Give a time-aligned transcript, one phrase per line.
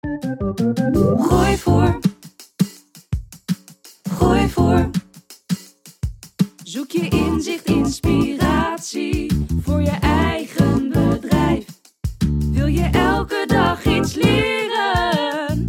[0.00, 1.98] Gooi voor.
[4.10, 4.90] Gooi voor.
[6.64, 11.64] Zoek je inzicht, inspiratie voor je eigen bedrijf.
[12.50, 15.64] Wil je elke dag iets leren?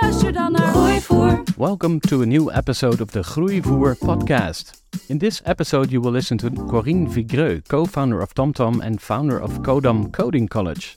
[0.00, 1.42] Luister dan naar Gooi voor.
[1.56, 4.82] Welcome to a new episode of the Groeivoer podcast.
[5.06, 9.42] In this episode, you will listen to Corinne Vigreux, co founder of TomTom and founder
[9.42, 10.96] of Codam Coding College.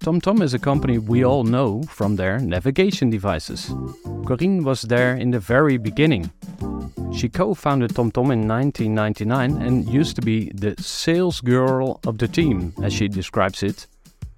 [0.00, 3.70] TomTom is a company we all know from their navigation devices.
[4.24, 6.30] Corinne was there in the very beginning.
[7.12, 12.28] She co founded TomTom in 1999 and used to be the sales girl of the
[12.28, 13.86] team, as she describes it.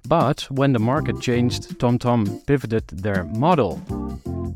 [0.09, 3.81] But when the market changed, TomTom pivoted their model.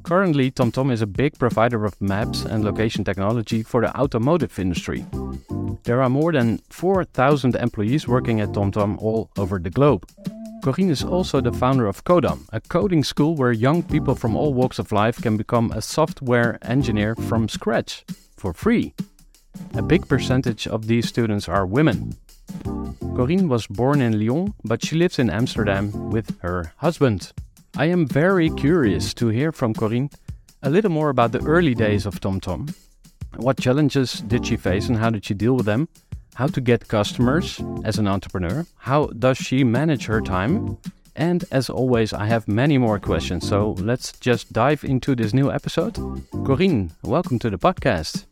[0.03, 5.07] Currently, TomTom is a big provider of maps and location technology for the automotive industry.
[5.85, 10.05] There are more than 4,000 employees working at TomTom all over the globe.
[10.62, 14.53] Corinne is also the founder of Codam, a coding school where young people from all
[14.53, 18.05] walks of life can become a software engineer from scratch
[18.37, 18.95] for free.
[19.75, 22.17] A big percentage of these students are women.
[23.14, 27.33] Corinne was born in Lyon, but she lives in Amsterdam with her husband.
[27.77, 30.11] I am very curious to hear from Corinne
[30.63, 32.75] a little more about the early days of TomTom.
[33.36, 35.89] What challenges did she face and how did she deal with them?
[36.36, 40.77] How to get customers as an entrepreneur, how does she manage her time,
[41.14, 45.51] and as always, I have many more questions, so let's just dive into this new
[45.51, 45.97] episode.
[46.45, 48.27] Corinne, welcome to the podcast.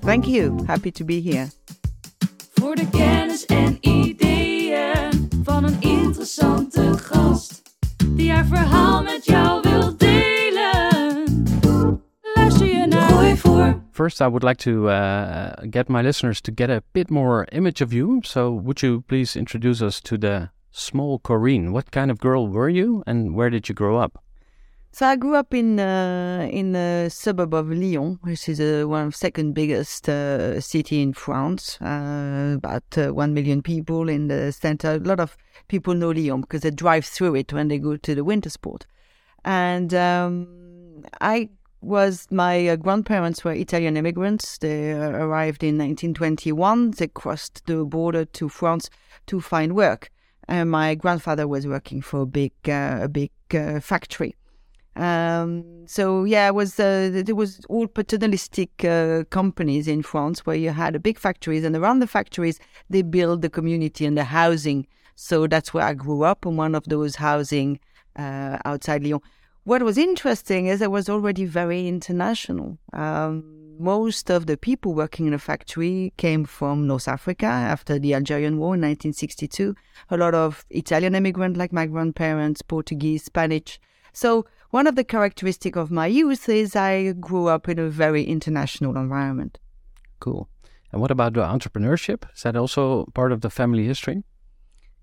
[0.00, 0.64] Thank you.
[0.66, 1.50] Happy to be here.
[2.54, 7.62] Voor de kennis en ideeën van een interessante gast.
[8.06, 9.81] Die haar verhaal met jou wil
[13.92, 17.82] First, I would like to uh, get my listeners to get a bit more image
[17.82, 18.22] of you.
[18.24, 21.72] So, would you please introduce us to the small Corinne?
[21.72, 24.22] What kind of girl were you, and where did you grow up?
[24.94, 29.06] So I grew up in uh, in the suburb of Lyon, which is uh, one
[29.06, 31.80] of second biggest uh, city in France.
[31.80, 34.92] Uh, about uh, one million people in the center.
[34.92, 35.36] A lot of
[35.68, 38.86] people know Lyon because they drive through it when they go to the winter sport.
[39.46, 41.48] And um, I
[41.82, 44.58] was my uh, grandparents were Italian immigrants.
[44.58, 46.92] They uh, arrived in 1921.
[46.92, 48.88] They crossed the border to France
[49.26, 50.10] to find work.
[50.48, 54.34] And my grandfather was working for a big, uh, a big uh, factory.
[54.94, 58.76] Um, so yeah, it was uh, there was all paternalistic
[59.30, 62.60] companies in France where you had a big factories, and around the factories
[62.90, 64.86] they build the community and the housing.
[65.14, 67.80] So that's where I grew up in one of those housing
[68.16, 69.20] outside Lyon
[69.64, 72.78] what was interesting is it was already very international.
[72.92, 78.14] Um, most of the people working in the factory came from North Africa after the
[78.14, 79.74] Algerian War in 1962.
[80.10, 83.80] A lot of Italian immigrants, like my grandparents, Portuguese, Spanish.
[84.12, 88.24] So one of the characteristics of my youth is I grew up in a very
[88.24, 89.58] international environment.
[90.20, 90.48] Cool.
[90.90, 92.24] And what about the entrepreneurship?
[92.34, 94.24] Is that also part of the family history?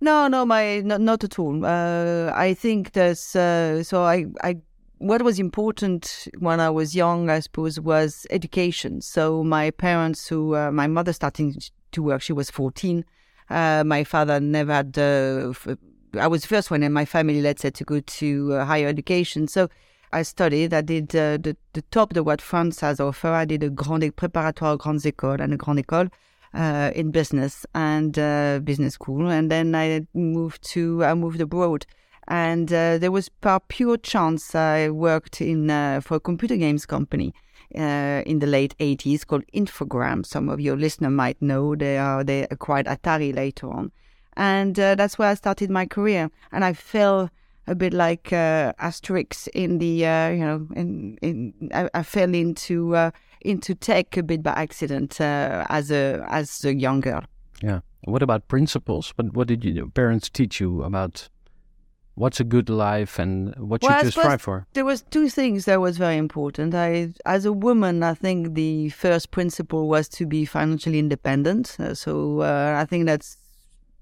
[0.02, 1.66] No, no, my not, not at all.
[1.66, 4.58] Uh, I think there's uh, so I, I
[5.00, 9.01] what was important when I was young, I suppose, was education.
[9.01, 11.56] So my parents, who uh, my mother starting
[11.92, 13.04] to work, she was fourteen.
[13.50, 14.98] Uh, my father never had.
[14.98, 15.54] Uh,
[16.18, 18.88] I was the first one in my family, let's say, to go to uh, higher
[18.88, 19.48] education.
[19.48, 19.68] So
[20.13, 20.74] I studied.
[20.74, 23.28] I did the the top of what France has offer.
[23.28, 26.10] I did a grande préparatoire grandes écoles and a grande école
[26.54, 31.86] uh, in business and uh, business school, and then I moved to I moved abroad,
[32.28, 36.86] and uh, there was by pure chance I worked in uh, for a computer games
[36.86, 37.34] company.
[37.78, 40.25] Uh, in the late 80s, called Infogrames.
[40.25, 43.92] Some of your listeners might know they are they acquired Atari later on,
[44.36, 46.31] and uh, that's where I started my career.
[46.51, 47.30] And I fell
[47.68, 52.34] a bit like uh, Asterix in the uh, you know in in I, I fell
[52.34, 57.24] into uh, into tech a bit by accident uh, as a as a young girl.
[57.62, 57.81] Yeah.
[58.06, 59.13] What about principles?
[59.15, 61.30] What what did your parents teach you about
[62.19, 64.68] what's a good life and what Well, I you should strive for?
[64.74, 66.75] There was two things that was very important.
[66.75, 71.77] I, as a woman, I think the first principle was to be financially independent.
[71.80, 73.38] Uh, so uh, I think that's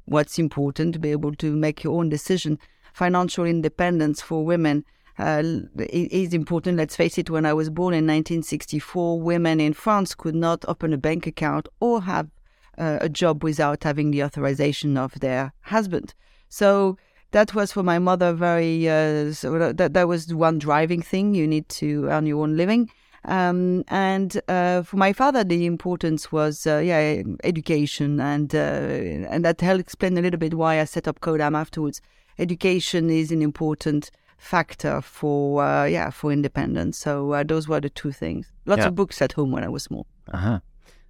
[0.05, 2.57] what's important to be able to make your own decision.
[2.93, 4.83] Financial independence for women
[5.19, 5.43] uh,
[5.77, 6.77] is important.
[6.77, 7.29] Let's face it.
[7.29, 11.67] When I was born in 1964, women in France could not open a bank account
[11.79, 12.29] or have
[12.77, 16.13] uh, a job without having the authorization of their husband.
[16.49, 16.97] So
[17.31, 21.35] that was for my mother very uh, so that that was one driving thing.
[21.35, 22.89] You need to earn your own living.
[23.25, 29.43] Um, and uh, for my father, the importance was uh, yeah education, and uh, and
[29.43, 32.01] that helped explain a little bit why I set up Codam afterwards.
[32.39, 36.97] Education is an important factor for uh, yeah for independence.
[36.97, 38.51] So uh, those were the two things.
[38.65, 38.87] Lots Yeah.
[38.87, 40.05] of books at home when I was small.
[40.33, 40.59] Uh-huh.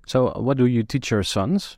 [0.08, 1.78] So what do you teach your sons?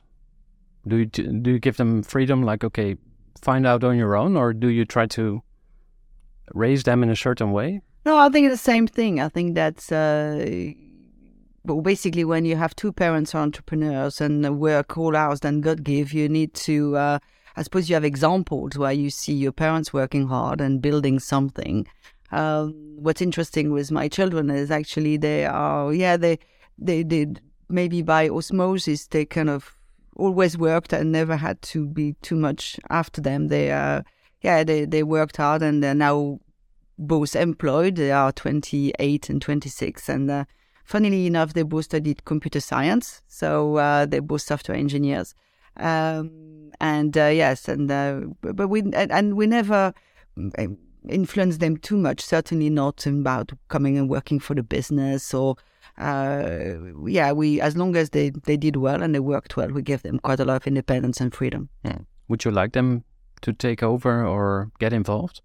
[0.86, 2.96] Do you t- do you give them freedom like okay,
[3.42, 5.42] find out on your own or do you try to
[6.54, 7.80] raise them in a certain way?
[8.06, 9.20] No, I think it's the same thing.
[9.20, 10.72] I think that's uh,
[11.64, 15.84] well, basically when you have two parents are entrepreneurs and work all hours than God
[15.84, 16.96] give, you need to.
[17.56, 21.86] I suppose you have examples where you see your parents working hard and building something.
[22.32, 26.38] Um, what's interesting with my children is actually they are yeah they
[26.78, 29.76] they did maybe by osmosis they kind of
[30.16, 33.48] always worked and never had to be too much after them.
[33.48, 34.02] They uh
[34.42, 36.40] yeah they they worked hard and they're now
[37.00, 37.96] both employed.
[37.96, 40.08] They are 28 and 26.
[40.08, 40.44] And uh,
[40.84, 43.22] funnily enough, they both studied computer science.
[43.26, 45.34] So uh, they're both software engineers.
[45.80, 49.92] Um, and uh, yes, and uh, but we and, we never
[50.38, 50.76] mm,
[51.08, 52.20] influence them too much.
[52.20, 55.56] Certainly not about coming and working for the business or.
[55.98, 59.82] Uh, yeah, we as long as they, they did well and they worked well, we
[59.82, 61.68] gave them quite a lot of independence and freedom.
[62.28, 63.04] Would you like them
[63.42, 65.42] to take over or get involved?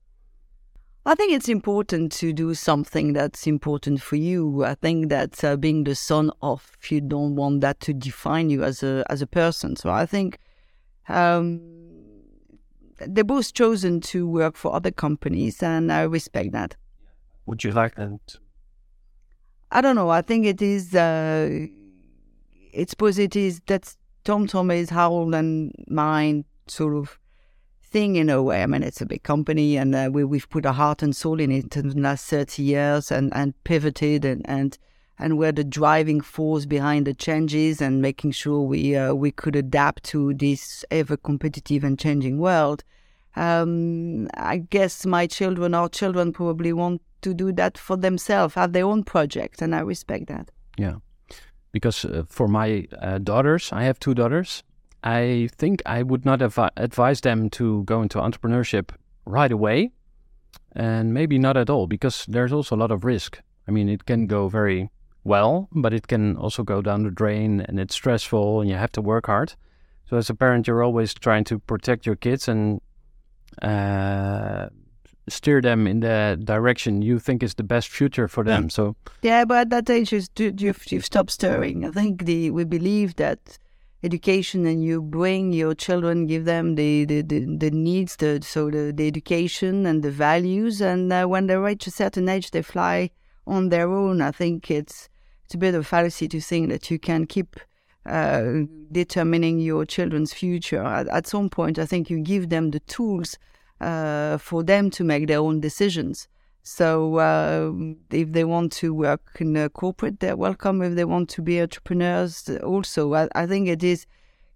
[1.07, 4.63] I think it's important to do something that's important for you.
[4.65, 8.63] I think that uh, being the son of, you don't want that to define you
[8.63, 9.75] as a as a person.
[9.75, 10.39] So I think
[11.07, 11.61] um,
[12.97, 16.75] they're both chosen to work for other companies, and I respect that.
[17.45, 18.39] Would you like them to?
[19.71, 20.09] I don't know.
[20.09, 20.95] I think it is.
[20.95, 21.67] Uh,
[22.73, 27.19] it's suppose it is that's TomTom is Harold and mine sort of
[27.95, 28.61] thing in a way.
[28.61, 31.39] I mean, it's a big company, and uh, we we've put our heart and soul
[31.39, 34.77] in it in the last thirty years, and and pivoted, and and
[35.17, 39.55] and we're the driving force behind the changes, and making sure we uh, we could
[39.55, 42.83] adapt to this ever competitive and changing world.
[43.37, 48.73] Um, I guess my children, our children, probably want to do that for themselves, have
[48.73, 50.51] their own project, and I respect that.
[50.77, 50.95] Yeah,
[51.71, 54.63] because uh, for my uh, daughters, I have two daughters.
[55.05, 58.89] I think I would not advi- advise them to go into entrepreneurship
[59.25, 59.91] right away,
[60.71, 63.39] and maybe not at all, because there's also a lot of risk.
[63.67, 64.89] I mean, it can go very
[65.23, 68.91] well, but it can also go down the drain, and it's stressful, and you have
[68.93, 69.53] to work hard.
[70.09, 72.81] So, as a parent, you're always trying to protect your kids and
[73.61, 74.69] uh,
[75.27, 78.69] steer them in the direction you think is the best future for them.
[78.69, 81.85] So, Yeah, but at that age, you you've, you've stopped stirring.
[81.85, 83.57] I think the we believe that
[84.05, 88.69] education and you bring your children, give them the the, the, the needs, the so
[88.69, 92.61] the, the education and the values, and uh, when they reach a certain age, they
[92.61, 93.09] fly
[93.47, 94.21] on their own.
[94.21, 95.09] I think it's
[95.43, 97.59] it's a bit of a fallacy to think that you can keep
[98.05, 98.43] uh,
[98.91, 100.83] determining your children's future.
[100.83, 103.37] At, at some point, I think you give them the tools
[103.81, 106.27] uh, for them to make their own decisions.
[106.67, 107.71] So uh,
[108.09, 110.81] if they want to work in a corporate, they're welcome.
[110.81, 114.07] If they want to be entrepreneurs, also, I, I think it is.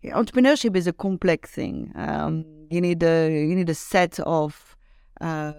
[0.04, 1.92] Entrepreneurship is a complex thing.
[1.94, 4.76] Um, you need a you need a set of
[5.22, 5.54] uh,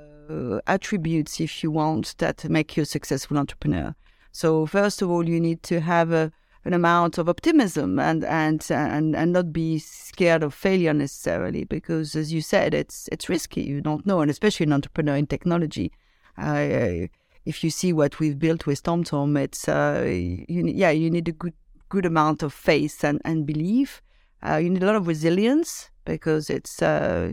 [0.66, 3.94] attributes if you want that make you a successful entrepreneur.
[4.32, 6.32] So first of all, you need to have a
[6.64, 12.16] an amount of optimism and and and and not be scared of failure necessarily because
[12.16, 15.90] as you said it's it's risky you don't know and especially an entrepreneur in technology
[16.38, 17.06] uh,
[17.44, 21.32] if you see what we've built with TomTom it's uh, you, yeah you need a
[21.32, 21.54] good
[21.88, 24.02] good amount of faith and and belief
[24.46, 27.32] uh, you need a lot of resilience because it's uh,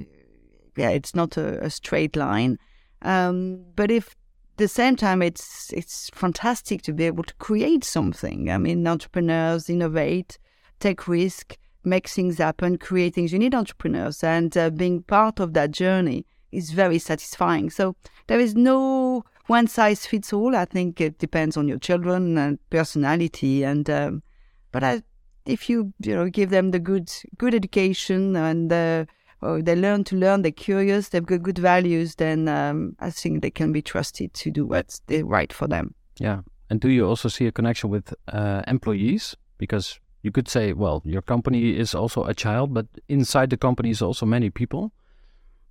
[0.75, 2.57] yeah it's not a, a straight line
[3.03, 4.15] um, but if
[4.57, 8.49] the same time, it's it's fantastic to be able to create something.
[8.49, 10.39] I mean, entrepreneurs innovate,
[10.79, 13.31] take risk, make things happen, create things.
[13.31, 17.69] You need entrepreneurs, and uh, being part of that journey is very satisfying.
[17.69, 17.95] So
[18.27, 20.55] there is no one size fits all.
[20.55, 23.63] I think it depends on your children and personality.
[23.63, 24.23] And um,
[24.71, 25.01] but I,
[25.45, 29.05] if you you know give them the good good education and uh,
[29.41, 33.51] they learn to learn, they're curious, they've got good values, then um, I think they
[33.51, 35.93] can be trusted to do what's right for them.
[36.19, 36.41] Yeah.
[36.69, 39.37] And do you also see a connection with uh, employees?
[39.57, 43.91] Because you could say, well, your company is also a child, but inside the company
[43.91, 44.91] is also many people.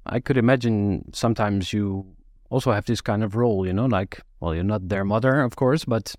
[0.09, 2.07] I could imagine sometimes you
[2.51, 5.57] also have this kind of role, you know, like, well, you're not their mother, of
[5.57, 6.15] course, but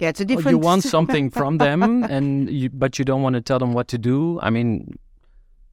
[0.00, 0.54] Yeah, it's a well, different.
[0.54, 3.88] you want something from them, and you, but you don't want to tell them what
[3.88, 4.38] to do.
[4.40, 4.98] I mean,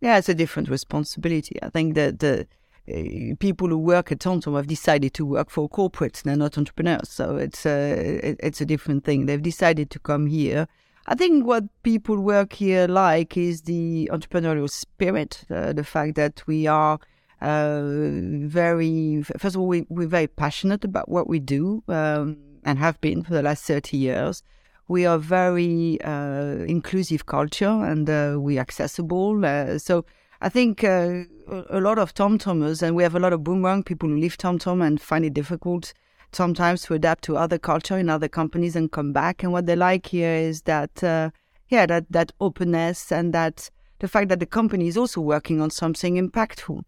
[0.01, 1.57] Yeah, it's a different responsibility.
[1.63, 2.47] I think that the
[2.87, 6.21] uh, people who work at TomTom have decided to work for corporates.
[6.21, 9.25] They're not entrepreneurs, so it's a it, it's a different thing.
[9.25, 10.67] They've decided to come here.
[11.07, 16.43] I think what people work here like is the entrepreneurial spirit, uh, the fact that
[16.47, 16.99] we are
[17.45, 19.23] very.
[19.37, 23.23] First of all, we, we're very passionate about what we do um, and have been
[23.23, 24.43] for the last thirty years
[24.87, 29.43] we are very uh, inclusive culture and uh, we're accessible.
[29.43, 30.05] Uh, so
[30.41, 33.83] I think uh, a a lot of TomTomers, and we have a lot of boomerang
[33.83, 35.93] people who leave TomTom and find it difficult
[36.31, 39.41] sometimes to adapt to other culture in other companies and come back.
[39.41, 41.29] And what they like here is that, uh,
[41.69, 45.69] yeah, that, that openness and that the fact that the company is also working on
[45.69, 46.83] something impactful.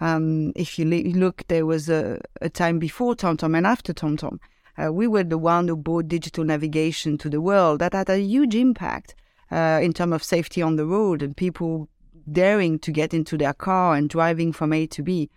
[0.00, 4.38] Um, if you look, there was a, a time before TomTom and after TomTom.
[4.82, 7.78] Uh, we were the one who brought digital navigation to the world.
[7.80, 9.14] That had a huge impact
[9.50, 11.88] uh, in terms of safety on the road and people
[12.30, 15.30] daring to get into their car and driving from A to B.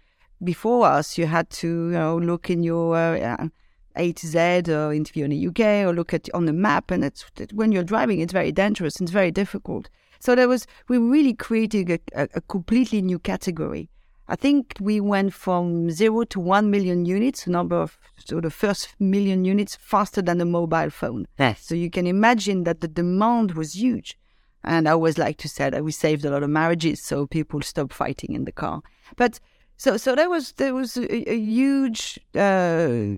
[0.44, 3.48] Before us, you had to you know, look in your uh,
[3.96, 6.92] A to Z or interview in the UK or look at on the map.
[6.92, 9.90] And it's when you're driving, it's very dangerous and it's very difficult.
[10.20, 13.90] So there was we really created a, a completely new category.
[14.27, 18.96] I think we went from zero to one million units, number of so the first
[19.00, 21.27] million units faster than the mobile phone.
[21.38, 21.62] Yes.
[21.62, 24.17] So you can imagine that the demand was huge.
[24.63, 27.62] And I always like to say that we saved a lot of marriages, so people
[27.62, 28.82] stopped fighting in the car.
[29.15, 29.39] But
[29.77, 33.17] so so there was there was a, a huge uh,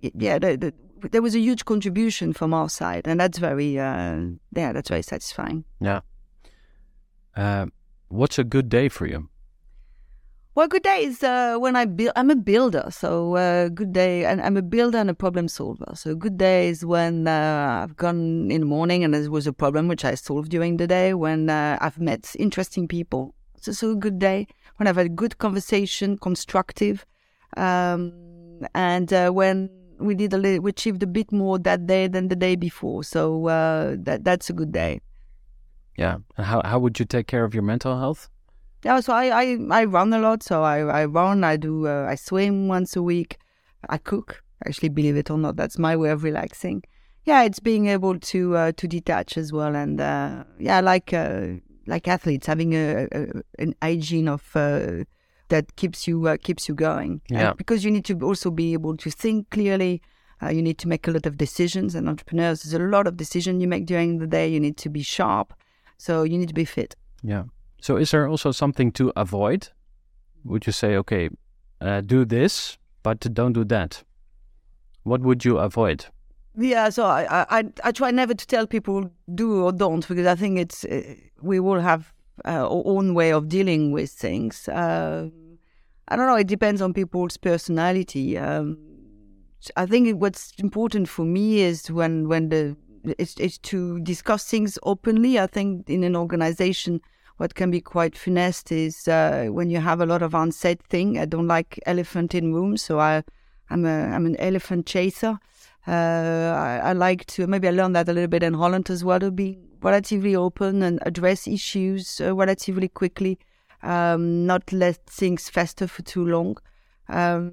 [0.00, 0.72] yeah the, the,
[1.10, 4.20] there was a huge contribution from our side, and that's very uh,
[4.54, 5.64] yeah that's very satisfying.
[5.80, 6.00] yeah.
[7.36, 7.66] Uh,
[8.08, 9.28] what's a good day for you?
[10.56, 12.12] Well, good day is uh, when I build.
[12.16, 14.24] I'm a builder, so uh, good day.
[14.24, 15.92] And I'm a builder and a problem solver.
[15.92, 19.52] So good day is when uh, I've gone in the morning and there was a
[19.52, 21.12] problem which I solved during the day.
[21.12, 24.46] When uh, I've met interesting people, so so a good day.
[24.76, 27.04] When I've had a good conversation, constructive,
[27.58, 28.14] um,
[28.74, 32.28] and uh, when we did a li- we achieved a bit more that day than
[32.28, 33.04] the day before.
[33.04, 35.02] So uh, that that's a good day.
[35.98, 36.16] Yeah.
[36.38, 38.30] How, how would you take care of your mental health?
[38.84, 40.42] Yeah, so I, I, I run a lot.
[40.42, 43.38] So I, I run, I do, uh, I swim once a week.
[43.88, 44.42] I cook.
[44.64, 46.82] Actually, believe it or not, that's my way of relaxing.
[47.24, 51.54] Yeah, it's being able to uh, to detach as well, and uh, yeah, like uh,
[51.86, 53.26] like athletes having a, a
[53.58, 55.04] an hygiene of uh,
[55.48, 57.20] that keeps you uh, keeps you going.
[57.30, 57.52] And Yeah.
[57.52, 60.00] because you need to also be able to think clearly.
[60.42, 63.16] Uh, you need to make a lot of decisions, and entrepreneurs, there's a lot of
[63.16, 64.46] decisions you make during the day.
[64.46, 65.54] You need to be sharp,
[65.96, 66.94] so you need to be fit.
[67.22, 67.44] Yeah.
[67.80, 69.68] So is there also something to avoid?
[70.44, 71.28] Would you say, okay,
[71.80, 74.02] uh, do this, but don't do that?
[75.02, 76.06] What would you avoid?
[76.58, 80.34] Yeah, so I, I, I- try never to tell people do or don't because I
[80.34, 82.12] think it's uh, we all have
[82.46, 84.66] uh, our own way of dealing with things.
[84.68, 85.28] Uh,
[86.08, 86.36] I don't know.
[86.36, 88.38] It depends on people's personality.
[88.38, 88.78] Um,
[89.76, 92.76] I think what's important for me is when when the
[93.18, 95.38] it's, it's to discuss things openly.
[95.38, 97.00] I think in an organization,
[97.36, 101.18] what can be quite finessed is uh, when you have a lot of unsaid thing.
[101.18, 103.22] I don't like elephant in room, so I
[103.70, 105.38] I'm a I'm an elephant chaser.
[105.86, 109.04] Uh, I, I like to maybe I learned that a little bit in Holland as
[109.04, 113.38] well to be relatively open and address issues uh, relatively quickly,
[113.82, 116.56] um, not let things fester for too long.
[117.08, 117.52] Um,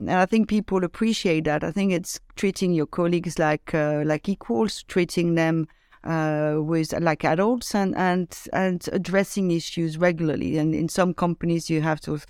[0.00, 1.62] and I think people appreciate that.
[1.62, 5.66] I think it's treating your colleagues like uh, like equals, treating them
[6.04, 10.58] uh, with like adults, and and and addressing issues regularly.
[10.58, 12.20] And in some companies, you have to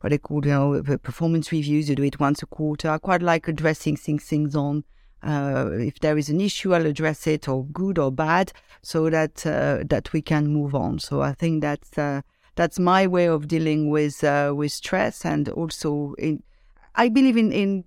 [0.00, 1.88] what they call you know performance reviews.
[1.88, 2.90] You do it once a quarter.
[2.90, 4.84] I quite like addressing things things on.
[5.22, 9.46] Uh, if there is an issue, I'll address it, or good or bad, so that
[9.46, 10.98] uh, that we can move on.
[10.98, 12.20] So I think that's uh,
[12.56, 16.42] that's my way of dealing with uh, with stress, and also in
[16.94, 17.84] I believe in in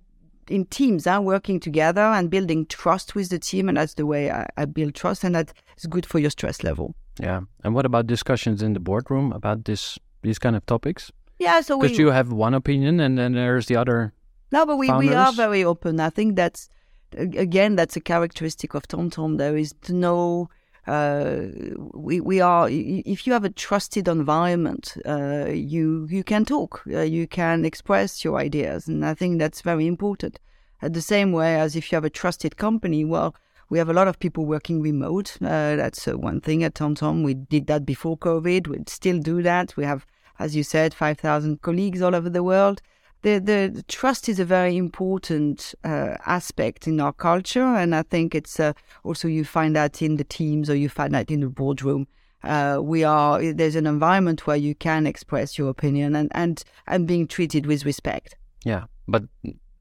[0.50, 4.30] in teams, uh, working together and building trust with the team, and that's the way
[4.30, 6.94] I, I build trust, and that is good for your stress level.
[7.20, 7.40] Yeah.
[7.64, 11.12] And what about discussions in the boardroom about this these kind of topics?
[11.38, 14.12] Yeah, so we Because you have one opinion and then there's the other.
[14.50, 16.00] No, but we, we are very open.
[16.00, 16.68] I think that's
[17.16, 19.38] again that's a characteristic of TomTom.
[19.38, 20.48] There is no
[20.88, 21.48] uh,
[21.94, 22.68] we we are.
[22.70, 28.24] If you have a trusted environment, uh, you you can talk, uh, you can express
[28.24, 30.40] your ideas, and I think that's very important.
[30.80, 33.34] At the same way as if you have a trusted company, well,
[33.68, 35.36] we have a lot of people working remote.
[35.42, 37.24] Uh, that's uh, one thing at TomTom.
[37.24, 38.68] We did that before COVID.
[38.68, 39.76] We still do that.
[39.76, 40.06] We have,
[40.38, 42.80] as you said, five thousand colleagues all over the world
[43.22, 48.34] the, the trust is a very important uh, aspect in our culture, and I think
[48.34, 48.72] it's uh,
[49.04, 52.06] also you find that in the teams or you find that in the boardroom.
[52.44, 57.06] Uh, we are there's an environment where you can express your opinion and and and
[57.08, 58.36] being treated with respect.
[58.64, 58.84] Yeah.
[59.08, 59.24] But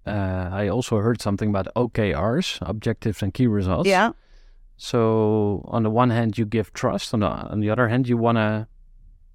[0.07, 3.89] uh, I also heard something about OKRs, objectives and key results.
[3.89, 4.11] Yeah,
[4.77, 7.13] So on the one hand, you give trust.
[7.13, 8.67] On the, on the other hand, you want to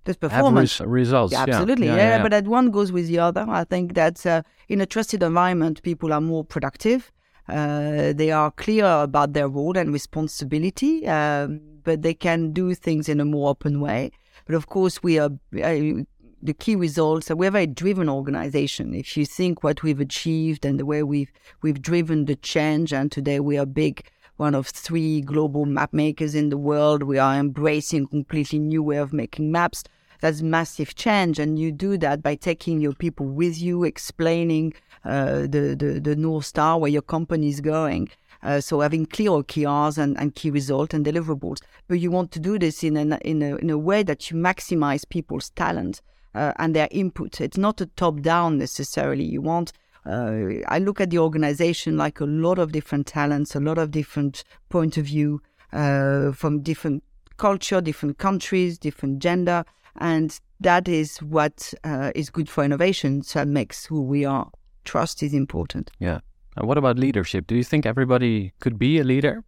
[0.05, 0.81] there's performance.
[0.81, 1.33] res- results.
[1.33, 1.55] Yeah, Yeah.
[1.55, 1.87] absolutely.
[1.87, 3.45] Yeah, but that one goes with the other.
[3.49, 7.13] I think that uh, in a trusted environment, people are more productive.
[7.49, 13.09] Uh, they are clear about their role and responsibility, um, but they can do things
[13.09, 14.11] in a more open way.
[14.47, 15.31] But of course, we are
[15.63, 16.05] uh,
[16.45, 17.31] the key results.
[17.31, 18.95] We're a very driven organization.
[18.95, 21.33] If you think what we've achieved and the way we've
[21.63, 26.35] we've driven the change, and today we are big, one of three global map makers
[26.35, 27.03] in the world.
[27.03, 29.85] We are embracing completely new way of making maps.
[30.21, 34.73] That's massive change, and you do that by taking your people with you, explaining
[35.05, 38.09] uh, the, the the north star where your company is going.
[38.43, 41.59] Uh, so having clear OKRs and, and key result and deliverables,
[41.89, 44.37] but you want to do this in a in a in a way that you
[44.37, 46.01] maximize people's talent
[46.35, 47.41] uh, and their input.
[47.41, 49.25] It's not a top down necessarily.
[49.25, 49.73] You want.
[50.05, 53.91] Uh, I look at the organization like a lot of different talents, a lot of
[53.91, 55.41] different point of view
[55.73, 57.05] uh, from different
[57.37, 59.65] culture, different countries, different gender,
[59.99, 63.23] and that is what uh, is good for innovation.
[63.23, 64.51] So that makes who we are.
[64.85, 65.91] Trust is important.
[65.99, 66.21] Yeah.
[66.57, 67.47] And what about leadership?
[67.47, 69.45] Do you think everybody could be a leader?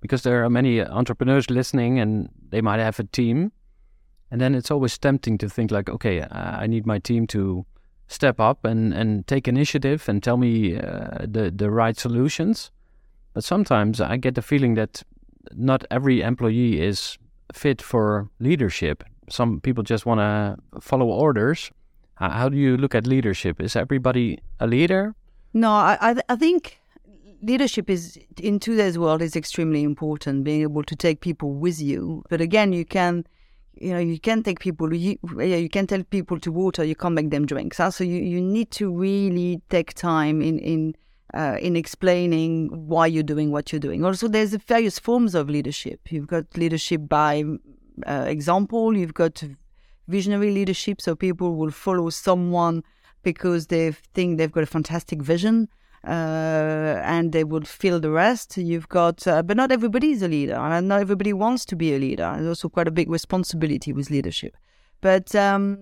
[0.00, 3.52] Because there are many entrepreneurs listening and they might have a team.
[4.30, 7.64] And then it's always tempting to think like, okay, I need my team to
[8.08, 12.70] step up and, and take initiative and tell me uh, the, the right solutions.
[13.32, 15.02] But sometimes I get the feeling that
[15.52, 17.18] not every employee is
[17.52, 19.04] fit for leadership.
[19.28, 21.70] Some people just want to follow orders.
[22.16, 23.60] How do you look at leadership?
[23.60, 25.14] Is everybody a leader?
[25.52, 26.80] No, I, I, I think
[27.42, 30.44] leadership is in today's world is extremely important.
[30.44, 33.26] Being able to take people with you, but again, you can,
[33.76, 34.92] you know, you can take people.
[34.94, 36.84] You, you can tell people to water.
[36.84, 37.74] You can't make them drink.
[37.74, 40.94] So, so you, you need to really take time in in
[41.34, 44.04] uh, in explaining why you're doing what you're doing.
[44.04, 46.00] Also, there's various forms of leadership.
[46.10, 47.44] You've got leadership by
[48.06, 48.96] uh, example.
[48.96, 49.42] You've got
[50.06, 52.84] visionary leadership, so people will follow someone
[53.22, 55.68] because they think they've got a fantastic vision
[56.06, 58.56] uh, and they will fill the rest.
[58.56, 61.94] You've got, uh, but not everybody is a leader, and not everybody wants to be
[61.94, 62.32] a leader.
[62.36, 64.56] There's also quite a big responsibility with leadership.
[65.00, 65.78] But um,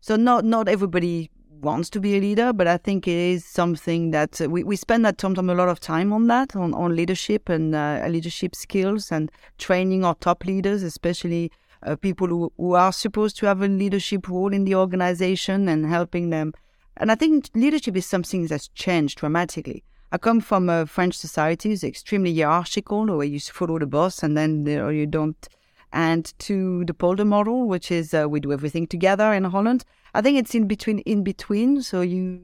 [0.00, 1.30] so not not everybody
[1.64, 4.76] wants to be a leader, but I think it is something that uh, we, we
[4.76, 8.54] spend at TomTom a lot of time on that, on, on leadership and uh, leadership
[8.54, 11.50] skills and training our top leaders, especially
[11.82, 15.86] uh, people who, who are supposed to have a leadership role in the organization and
[15.86, 16.52] helping them.
[16.96, 19.82] And I think leadership is something that's changed dramatically.
[20.12, 24.36] I come from a French society that's extremely hierarchical, where you follow the boss and
[24.36, 25.48] then you, know, you don't.
[25.92, 29.84] And to the Polder model, which is uh, we do everything together in Holland.
[30.12, 31.00] I think it's in between.
[31.00, 32.40] In between, so you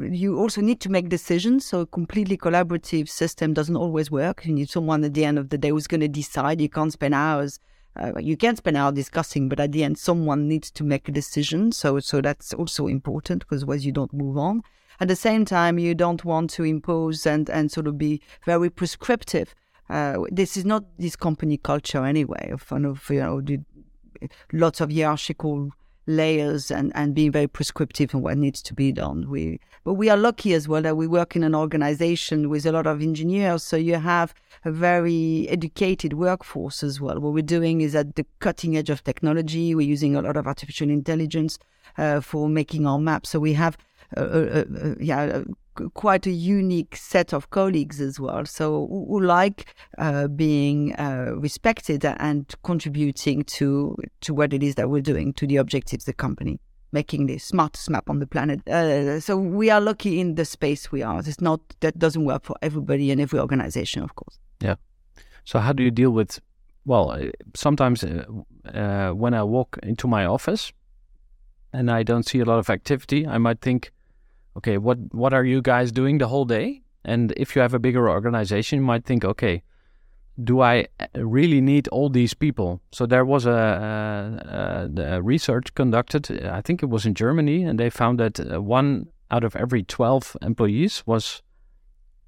[0.00, 1.66] you also need to make decisions.
[1.66, 4.46] So a completely collaborative system doesn't always work.
[4.46, 6.60] You need someone at the end of the day who's going to decide.
[6.60, 7.58] You can't spend hours.
[7.96, 11.12] Uh, you can spend hours discussing, but at the end, someone needs to make a
[11.12, 11.72] decision.
[11.72, 14.62] So, so that's also important because otherwise you don't move on.
[15.00, 18.70] At the same time, you don't want to impose and, and sort of be very
[18.70, 19.54] prescriptive.
[19.88, 22.50] Uh, this is not this company culture anyway.
[22.52, 23.60] Of of you know, the,
[24.52, 25.70] lots of hierarchical
[26.10, 29.28] layers and, and being very prescriptive in what needs to be done.
[29.28, 32.72] We but we are lucky as well that we work in an organization with a
[32.72, 37.18] lot of engineers, so you have a very educated workforce as well.
[37.18, 39.74] What we're doing is at the cutting edge of technology.
[39.74, 41.58] We're using a lot of artificial intelligence
[41.96, 43.30] uh, for making our maps.
[43.30, 43.78] So we have
[44.16, 44.64] uh, uh,
[44.98, 45.42] yeah,
[45.94, 48.44] quite a unique set of colleagues as well.
[48.46, 54.90] So who, like uh, being uh, respected and contributing to to what it is that
[54.90, 56.60] we're doing, to the objectives of the company,
[56.92, 58.66] making the smartest map on the planet.
[58.68, 61.18] Uh, so we are lucky in the space we are.
[61.20, 64.38] It's not that doesn't work for everybody and every organization, of course.
[64.60, 64.76] Yeah.
[65.44, 66.40] So how do you deal with?
[66.84, 68.24] Well, uh, sometimes uh,
[68.74, 70.72] uh, when I walk into my office,
[71.72, 73.92] and I don't see a lot of activity, I might think,
[74.56, 76.82] okay, what what are you guys doing the whole day?
[77.04, 79.62] And if you have a bigger organization, you might think, okay,
[80.42, 82.80] do I really need all these people?
[82.92, 87.78] So there was a, a, a research conducted, I think it was in Germany, and
[87.78, 91.42] they found that uh, one out of every 12 employees was,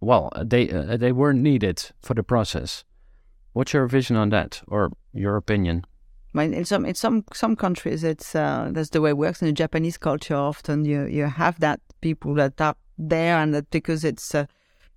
[0.00, 2.84] well, they, uh, they weren't needed for the process.
[3.52, 5.84] What's your vision on that or your opinion?
[6.34, 9.42] in some in some some countries, it's uh, that's the way it works.
[9.42, 13.70] In the Japanese culture, often you you have that people that are there, and that
[13.70, 14.44] because it's uh,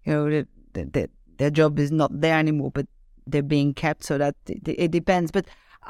[0.03, 2.87] you know the, the, their job is not there anymore, but
[3.25, 5.31] they're being kept so that it, it depends.
[5.31, 5.45] But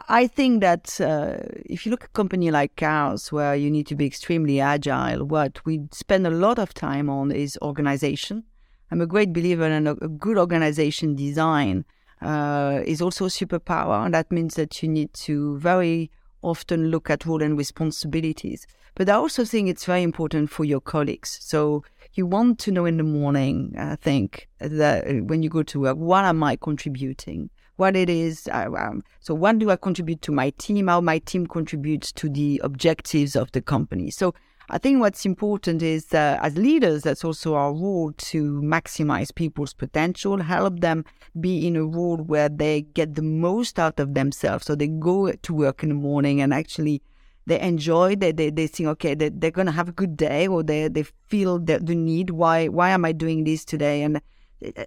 [0.07, 3.87] I think that uh, if you look at a company like ours, where you need
[3.87, 8.43] to be extremely agile, what we spend a lot of time on is organization.
[8.91, 11.85] I'm a great believer in a, a good organization design
[12.21, 14.05] uh, is also a superpower.
[14.05, 16.11] And that means that you need to very
[16.45, 18.65] often look at role and responsibilities.
[18.95, 21.37] But I also think it's very important for your colleagues.
[21.41, 25.81] So you want to know in the morning, I think, that when you go to
[25.81, 27.49] work, what am I contributing?
[27.75, 28.47] What it is.
[28.47, 30.87] Uh, um, so, what do I contribute to my team?
[30.87, 34.11] How my team contributes to the objectives of the company.
[34.11, 34.33] So,
[34.69, 39.73] I think what's important is uh, as leaders, that's also our role to maximize people's
[39.73, 41.05] potential, help them
[41.39, 44.65] be in a role where they get the most out of themselves.
[44.65, 47.03] So they go to work in the morning and actually
[47.45, 50.47] they enjoy, they, they, they think, okay, they, they're going to have a good day
[50.47, 52.31] or they, they feel the, the need.
[52.31, 54.01] Why, why am I doing this today?
[54.01, 54.19] And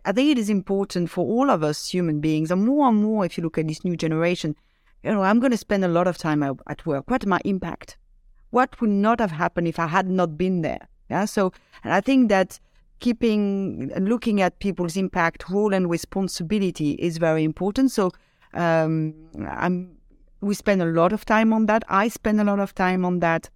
[0.04, 3.24] I think it is important for all of us human beings and more and more,
[3.24, 4.56] if you look at this new generation,
[5.04, 7.08] you know, I'm going to spend a lot of time at work.
[7.08, 7.96] What my impact?
[8.50, 10.88] What would not have happened if I had not been there?
[11.10, 11.24] Yeah.
[11.24, 11.52] So,
[11.84, 12.60] and I think that
[13.00, 17.92] keeping looking at people's impact, role, and responsibility is very important.
[17.92, 18.10] So,
[18.54, 19.14] um,
[19.48, 19.96] I'm
[20.40, 21.82] we spend a lot of time on that.
[21.88, 23.50] I spend a lot of time on that,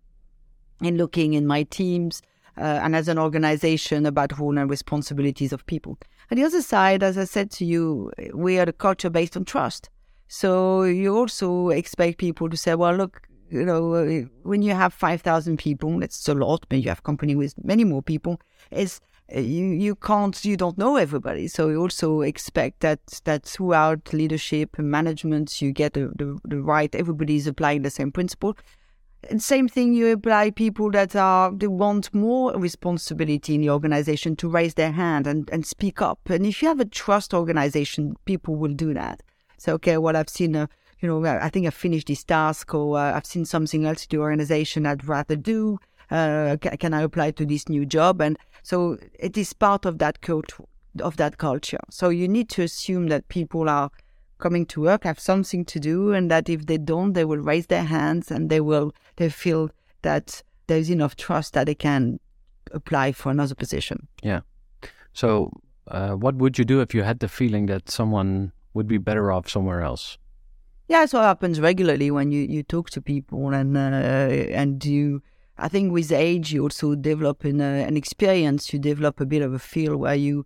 [0.83, 2.23] in looking in my teams
[2.57, 5.99] uh, and as an organization about role and responsibilities of people.
[6.31, 9.45] On the other side, as I said to you, we are a culture based on
[9.45, 9.91] trust.
[10.29, 14.95] So you also expect people to say, well, look, you know, uh, when you have
[14.95, 19.01] 5,000 people, that's a lot, but you have company with many more people, is
[19.35, 21.49] uh, you, you can't, you don't know everybody.
[21.49, 26.63] So you also expect that, that throughout leadership and management, you get the, the, the
[26.63, 28.57] right, everybody is applying the same principle.
[29.31, 34.35] And same thing, you apply people that are, they want more responsibility in the organization
[34.37, 36.19] to raise their hand and, and speak up.
[36.29, 39.23] And if you have a trust organization, people will do that.
[39.59, 40.69] So, okay, well, I've seen a,
[41.03, 44.09] you know, I think I've finished this task or uh, I've seen something else in
[44.11, 45.79] the organization I'd rather do.
[46.11, 48.21] Uh, can, I apply to this new job?
[48.21, 50.69] And so it is part of that cult-
[51.01, 51.81] of that culture.
[51.91, 53.91] So you need to assume that people are
[54.39, 57.67] coming to work, have something to do, and that if they don't, they will raise
[57.67, 59.71] their hands and they will they feel
[60.03, 62.21] that there's enough trust that they can
[62.73, 64.07] apply for another position.
[64.23, 64.41] Yeah.
[65.15, 65.53] So,
[65.89, 69.33] uh, what would you do if you had the feeling that someone would be better
[69.33, 70.19] off somewhere else?
[70.93, 75.23] Yeah, so it happens regularly when you, you talk to people and uh, and you.
[75.57, 78.75] I think with age you also develop an, an experience.
[78.75, 80.45] You develop a bit of a feel where you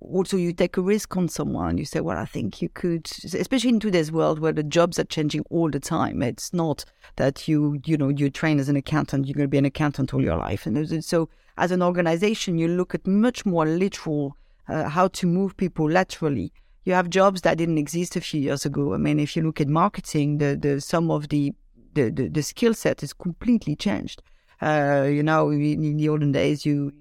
[0.00, 1.78] also you take a risk on someone.
[1.78, 5.04] You say, well, I think you could, especially in today's world where the jobs are
[5.04, 6.22] changing all the time.
[6.22, 6.84] It's not
[7.16, 10.14] that you you know you train as an accountant, you're going to be an accountant
[10.14, 10.64] all your life.
[10.64, 14.36] And so as an organization, you look at much more literal
[14.68, 16.52] uh, how to move people laterally
[16.84, 18.94] you have jobs that didn't exist a few years ago.
[18.94, 21.52] I mean, if you look at marketing, the, the some of the
[21.94, 24.22] the, the, the skill set is completely changed.
[24.60, 26.92] Uh, you know, in the olden days, you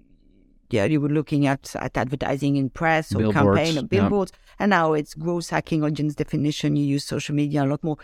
[0.69, 4.55] yeah, you were looking at, at advertising in press or billboards, campaign or billboards, yeah.
[4.59, 6.75] and now it's growth hacking, audience definition.
[6.75, 7.97] You use social media, a lot more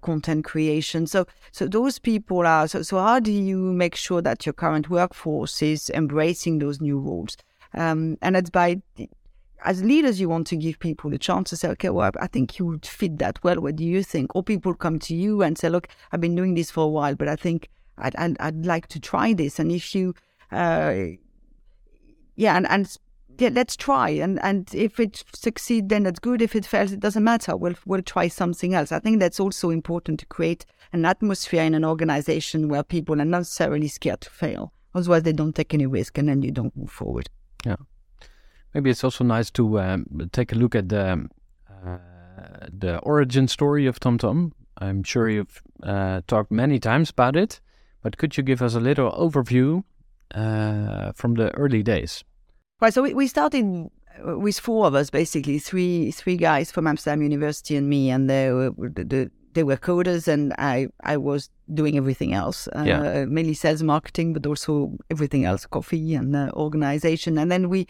[0.00, 1.06] content creation.
[1.06, 2.66] So, so those people are.
[2.66, 6.98] So, so how do you make sure that your current workforce is embracing those new
[6.98, 7.36] roles?
[7.74, 8.82] Um, and it's by
[9.64, 12.58] as leaders, you want to give people the chance to say, okay, well, I think
[12.58, 13.60] you would fit that well.
[13.60, 14.34] What do you think?
[14.34, 17.14] Or people come to you and say, look, I've been doing this for a while,
[17.14, 17.68] but I think
[17.98, 19.58] I'd, I'd, I'd like to try this.
[19.58, 20.14] And if you,
[20.52, 20.94] uh,
[22.36, 22.96] yeah, and, and
[23.38, 24.10] yeah, let's try.
[24.10, 26.42] And, and if it succeeds, then that's good.
[26.42, 27.56] If it fails, it doesn't matter.
[27.56, 28.92] We'll, we'll try something else.
[28.92, 33.24] I think that's also important to create an atmosphere in an organization where people are
[33.24, 34.72] not necessarily scared to fail.
[34.94, 37.28] Otherwise, they don't take any risk and then you don't move forward.
[37.64, 37.76] Yeah.
[38.78, 41.28] Maybe it's also nice to um, take a look at the
[41.68, 41.98] uh,
[42.72, 44.52] the origin story of TomTom.
[44.80, 47.60] I'm sure you've uh, talked many times about it,
[48.04, 49.82] but could you give us a little overview
[50.32, 52.22] uh, from the early days?
[52.80, 52.94] Right.
[52.94, 53.64] So we, we started
[54.24, 58.30] uh, with four of us, basically three three guys from Amsterdam University and me, and
[58.30, 63.24] they were the, they were coders, and I I was doing everything else, uh, Yeah.
[63.24, 67.38] mainly sales marketing, but also everything else, coffee and uh, organization.
[67.38, 67.86] And then we,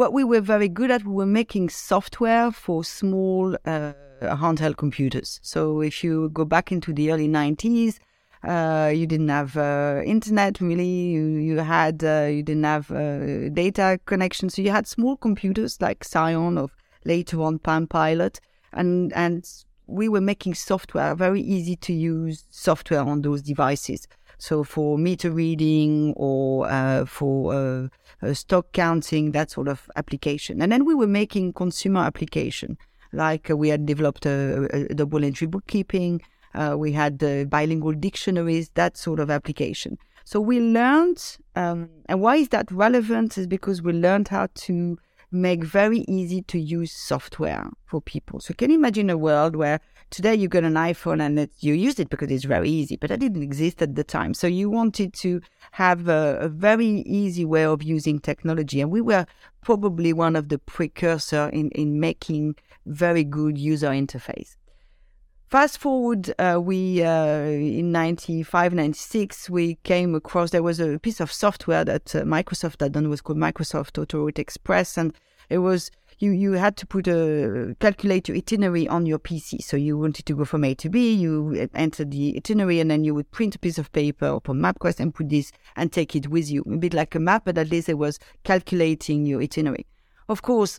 [0.00, 5.38] what we were very good at, we were making software for small uh, handheld computers.
[5.42, 7.98] So if you go back into the early 90s,
[8.42, 10.88] uh, you didn't have uh, internet really.
[11.14, 15.78] You you had uh, you didn't have uh, data connection, so you had small computers
[15.82, 16.70] like Psion or
[17.04, 18.40] later on Palm Pilot,
[18.72, 19.46] and and
[19.86, 24.08] we were making software very easy to use software on those devices.
[24.40, 27.88] So for meter reading or uh, for uh,
[28.26, 32.78] uh, stock counting, that sort of application, and then we were making consumer application
[33.12, 36.22] like uh, we had developed a, a, double entry bookkeeping.
[36.54, 37.18] Uh, we had
[37.50, 39.98] bilingual dictionaries, that sort of application.
[40.24, 41.22] So we learned,
[41.54, 43.36] um, and why is that relevant?
[43.36, 44.98] Is because we learned how to
[45.32, 48.40] make very easy to use software for people.
[48.40, 51.74] So can you imagine a world where today you got an iPhone and it, you
[51.74, 54.34] use it because it's very easy, but that didn't exist at the time.
[54.34, 55.40] So you wanted to
[55.72, 59.26] have a, a very easy way of using technology, and we were
[59.62, 64.56] probably one of the precursor in in making very good user interface.
[65.50, 71.18] Fast forward, uh, we uh, in 95, 96, we came across there was a piece
[71.18, 73.10] of software that uh, Microsoft had done.
[73.10, 75.12] Was called Microsoft Autoroute Express, and
[75.48, 79.60] it was you you had to put a calculate your itinerary on your PC.
[79.60, 83.02] So you wanted to go from A to B, you entered the itinerary, and then
[83.02, 86.28] you would print a piece of paper upon MapQuest and put this and take it
[86.28, 86.62] with you.
[86.72, 89.88] A bit like a map, but at least it was calculating your itinerary.
[90.28, 90.78] Of course,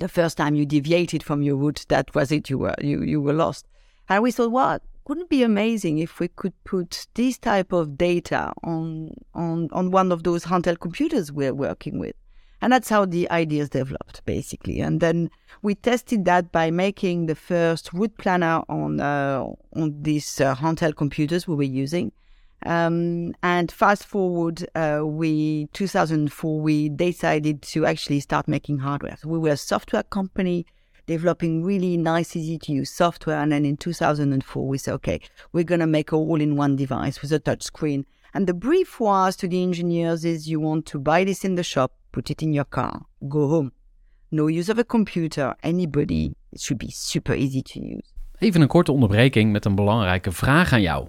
[0.00, 2.48] the first time you deviated from your route, that was it.
[2.50, 3.66] You were you you were lost.
[4.08, 7.98] And we thought, well, wouldn't it be amazing if we could put this type of
[7.98, 12.14] data on on on one of those handheld computers we're working with?
[12.60, 14.78] And that's how the ideas developed, basically.
[14.78, 15.30] And then
[15.62, 20.96] we tested that by making the first route planner on uh, on these uh, handheld
[20.96, 22.12] computers we were using.
[22.64, 29.16] Um, and fast forward, uh, we 2004 we decided to actually start making hardware.
[29.16, 30.66] So we were a software company
[31.06, 33.38] developing really nice, easy to use software.
[33.38, 35.20] And then in 2004 we said, okay,
[35.52, 38.06] we're gonna make a all-in-one device with a touch screen.
[38.34, 41.62] And the brief was to the engineers is you want to buy this in the
[41.62, 43.72] shop, put it in your car, go home.
[44.30, 46.34] No use of a computer, anybody.
[46.52, 48.12] It should be super easy to use.
[48.38, 51.08] Even een korte onderbreking met een belangrijke vraag aan jou.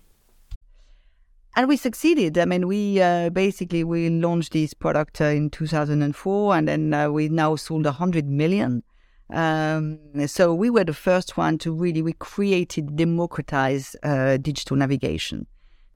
[1.55, 2.37] And we succeeded.
[2.37, 7.09] I mean, we uh, basically we launched this product uh, in 2004, and then uh,
[7.09, 8.83] we now sold 100 million.
[9.29, 15.47] Um, so we were the first one to really we created democratize uh, digital navigation.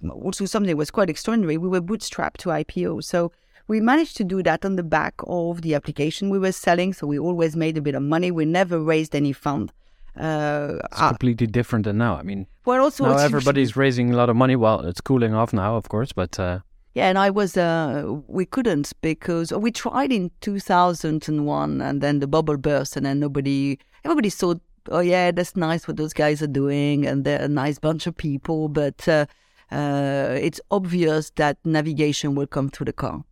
[0.10, 1.58] Also, something that was quite extraordinary.
[1.58, 3.32] We were bootstrapped to IPO, so
[3.68, 6.94] we managed to do that on the back of the application we were selling.
[6.94, 8.30] So we always made a bit of money.
[8.30, 9.72] We never raised any fund.
[10.18, 12.16] Uh, It's completely different than now.
[12.16, 14.56] I mean, well, also now everybody's raising a lot of money.
[14.56, 16.60] Well, it's cooling off now, of course, but uh,
[16.94, 22.28] Yeah, and I was, uh, we couldn't because we tried in 2001 and then the
[22.28, 26.48] bubble burst and then nobody, everybody thought, oh yeah, that's nice what those guys are
[26.48, 29.26] doing and they're a nice bunch of people, but uh,
[29.72, 33.24] uh, it's obvious that navigation will come to the car.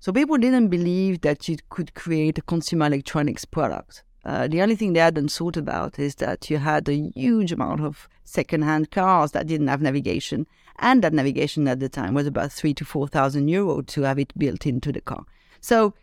[0.00, 4.02] So people didn't believe that you could create a consumer electronics product.
[4.28, 7.80] Uh, the only thing they hadn't thought about is that you had a huge amount
[7.80, 10.46] of second-hand cars that didn't have navigation,
[10.80, 14.18] and that navigation at the time was about three to four thousand euro to have
[14.18, 15.24] it built into the car.
[15.62, 15.94] So,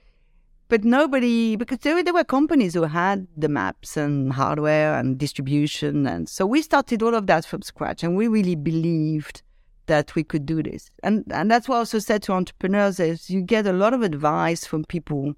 [0.69, 6.07] but nobody because there, there were companies who had the maps and hardware and distribution,
[6.07, 9.43] and so we started all of that from scratch, and we really believed
[9.85, 10.89] that we could do this.
[11.03, 14.01] And and that's what I also said to entrepreneurs is you get a lot of
[14.01, 15.35] advice from people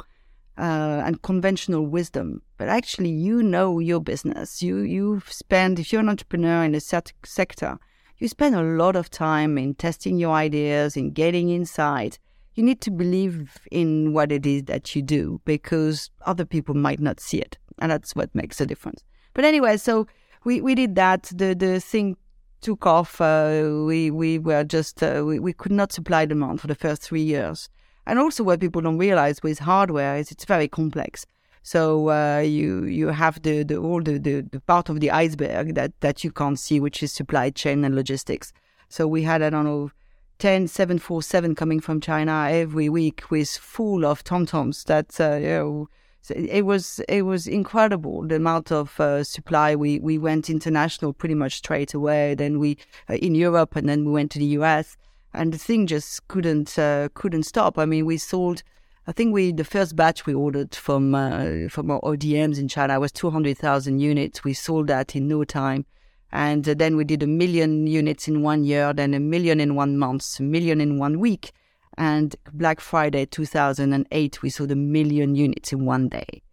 [0.58, 4.62] uh, and conventional wisdom, but actually you know your business.
[4.62, 7.78] You you spend if you're an entrepreneur in a set sector,
[8.18, 12.20] you spend a lot of time in testing your ideas, in getting insight.
[12.58, 17.00] you need to believe in what it is that you do because other people might
[17.00, 19.04] not see it, and that's what makes a difference.
[19.36, 20.08] But anyway, so
[20.44, 21.32] we, we did that.
[21.34, 22.18] The the thing
[22.62, 23.22] took off.
[23.22, 27.04] Uh, we we were just uh, we, we could not supply demand for the first
[27.04, 27.70] three years.
[28.08, 31.26] And also, what people don't realize with hardware is it's very complex.
[31.62, 35.76] So uh, you you have the, the all the, the, the part of the iceberg
[35.76, 38.54] that, that you can't see, which is supply chain and logistics.
[38.88, 39.92] So we had I don't know
[40.40, 45.90] 10 747 coming from China every week with full of TomToms that uh, you know
[46.30, 51.36] it was it was incredible the amount of uh, supply we we went international pretty
[51.36, 52.78] much straight away then we
[53.10, 54.96] uh, in Europe and then we went to the US
[55.38, 58.64] and the thing just couldn't uh, couldn't stop i mean we sold
[59.10, 63.00] I think we the first batch we ordered from uh, from our ODMs in China
[63.00, 65.86] was 200,000 units we sold that in no time
[66.32, 69.98] and then we did a million units in one year, then a million in one
[69.98, 71.52] month, a million in one week.
[71.98, 76.44] And Black Friday 2008, we sold a million units in one day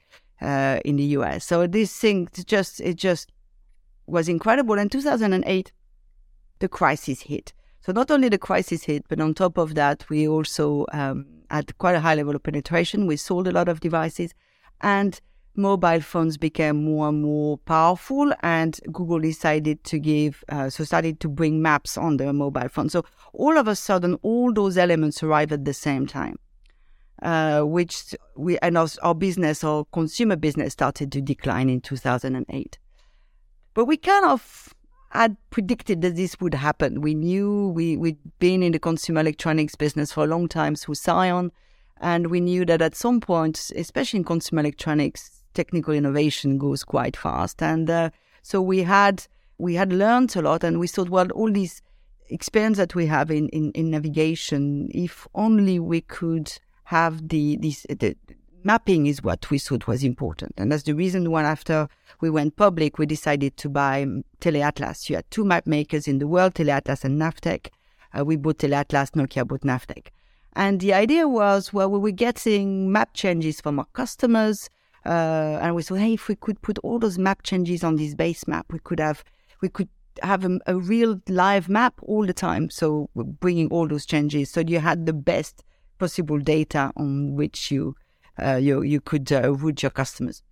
[0.40, 1.44] uh, in the US.
[1.44, 3.30] So this thing just it just
[4.06, 4.78] was incredible.
[4.78, 5.72] And 2008,
[6.60, 7.52] the crisis hit.
[7.84, 11.76] So not only the crisis hit, but on top of that, we also um, had
[11.76, 13.06] quite a high level of penetration.
[13.06, 14.32] We sold a lot of devices,
[14.80, 15.20] and
[15.54, 21.20] mobile phones became more and more powerful and google decided to give uh, so started
[21.20, 25.22] to bring maps on their mobile phone so all of a sudden all those elements
[25.22, 26.36] arrive at the same time
[27.22, 32.78] uh, which we and our, our business our consumer business started to decline in 2008
[33.74, 34.74] but we kind of
[35.14, 39.74] had predicted that this would happen we knew we, we'd been in the consumer electronics
[39.74, 41.50] business for a long time through Psion
[42.00, 47.16] and we knew that at some point, especially in consumer electronics, technical innovation goes quite
[47.16, 47.62] fast.
[47.62, 48.10] And uh,
[48.42, 51.80] so we had we had learned a lot, and we thought, well, all these
[52.28, 56.52] experience that we have in, in, in navigation, if only we could
[56.84, 58.16] have the this the
[58.64, 61.88] mapping is what we thought was important, and that's the reason why after
[62.20, 64.06] we went public, we decided to buy
[64.40, 65.08] TeleAtlas.
[65.08, 67.68] You had two map makers in the world, TeleAtlas and Navteq.
[68.16, 70.08] Uh, we bought TeleAtlas, Nokia bought Navteq.
[70.56, 74.70] And the idea was, well, we were getting map changes from our customers.
[75.04, 78.14] Uh, and we thought, hey, if we could put all those map changes on this
[78.14, 79.24] base map, we could have
[79.60, 79.88] we could
[80.22, 82.70] have a, a real live map all the time.
[82.70, 85.64] So bringing all those changes, so you had the best
[85.98, 87.96] possible data on which you
[88.42, 90.42] uh, you you could uh, route your customers.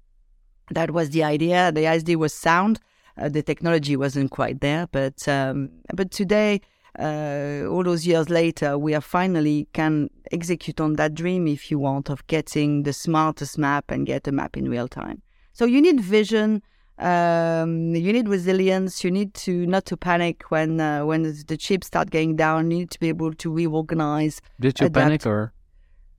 [0.70, 1.72] That was the idea.
[1.72, 2.80] The idea was sound.
[3.18, 6.60] Uh, the technology wasn't quite there, but um, but today
[6.98, 11.78] uh, all those years later, we are finally can execute on that dream, if you
[11.78, 15.22] want, of getting the smartest map and get a map in real time.
[15.52, 16.62] So you need vision,
[16.98, 21.86] um, you need resilience, you need to not to panic when uh, when the chips
[21.86, 22.70] start going down.
[22.70, 24.42] You need to be able to reorganize.
[24.60, 25.04] Did you adapt.
[25.04, 25.52] panic or?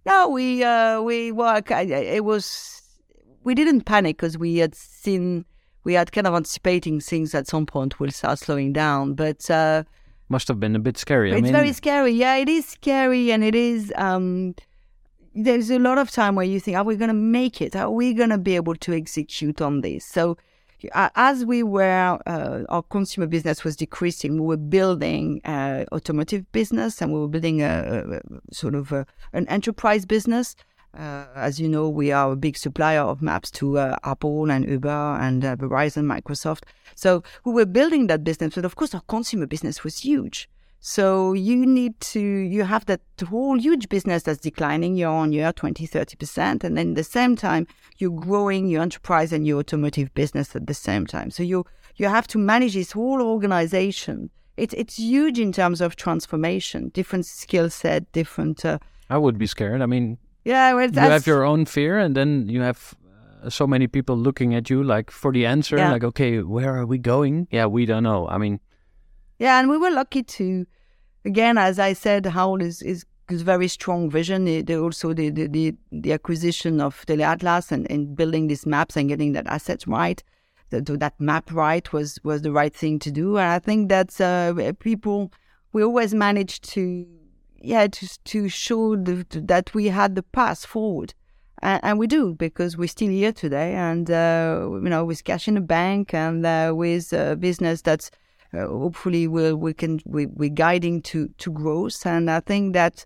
[0.06, 1.72] No, we uh, we work.
[1.72, 2.82] It was
[3.44, 5.46] we didn't panic because we had seen
[5.84, 9.50] we had kind of anticipating things at some point will start slowing down, but.
[9.50, 9.84] Uh,
[10.30, 11.32] must have been a bit scary.
[11.32, 12.12] It's I mean, very scary.
[12.12, 13.94] Yeah, it is scary, and it is.
[13.98, 14.56] Um,
[15.36, 17.76] there's a lot of time where you think, "Are we going to make it?
[17.76, 20.38] Are we going to be able to execute on this?" So,
[20.94, 24.34] as we were, uh, our consumer business was decreasing.
[24.34, 29.06] We were building uh, automotive business, and we were building a, a sort of a,
[29.34, 30.56] an enterprise business.
[30.98, 34.70] Uh, as you know, we are a big supplier of maps to uh, Apple and
[34.70, 36.64] Uber and uh, Verizon, Microsoft.
[36.96, 40.50] So we were building that business, but of course, our consumer business was huge.
[40.86, 45.54] So you need to, you have that whole huge business that's declining year on year,
[45.54, 46.62] 20, 30%.
[46.62, 47.68] And then at the same time,
[48.00, 51.32] you're growing your enterprise and your automotive business at the same time.
[51.32, 51.66] So you,
[51.96, 54.30] you have to manage this whole organization.
[54.58, 58.66] It's, it's huge in terms of transformation, different skill set, different.
[58.66, 59.82] Uh, I would be scared.
[59.82, 62.94] I mean, yeah, well, you have your own fear, and then you have
[63.42, 65.78] uh, so many people looking at you like for the answer.
[65.78, 65.94] Yeah.
[65.94, 67.48] Like, okay, where are we going?
[67.52, 68.28] Yeah, we don't know.
[68.28, 68.60] I mean,
[69.44, 70.66] yeah, and we were lucky to,
[71.26, 74.48] again, as I said, Harold is is, is very strong vision.
[74.48, 79.34] It, also the, the, the acquisition of TeleAtlas and, and building these maps and getting
[79.34, 80.24] that asset right,
[80.70, 83.38] that that map right was was the right thing to do.
[83.38, 85.34] And I think that's uh, people
[85.74, 87.06] we always managed to
[87.60, 91.14] yeah, to to show the, that we had the path forward,
[91.62, 95.50] and, and, we do because we're still here today, and uh, you know, with cash
[95.50, 97.10] in the bank and uh, with
[97.42, 98.10] business that's
[98.54, 103.06] uh, hopefully will we can we, we're guiding to to growth, and I think that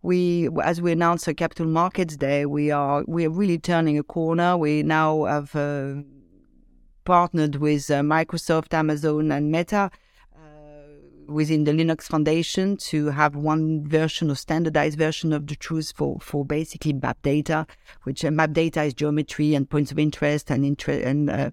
[0.00, 4.02] we, as we announced at Capital Markets Day, we are we are really turning a
[4.02, 4.56] corner.
[4.56, 5.52] We now have
[7.04, 9.90] partnered with Microsoft, Amazon, and Meta
[11.28, 16.18] within the Linux Foundation to have one version or standardized version of the truth for,
[16.20, 17.66] for basically map data,
[18.04, 21.50] which uh, map data is geometry and points of interest and, inter- and uh, uh,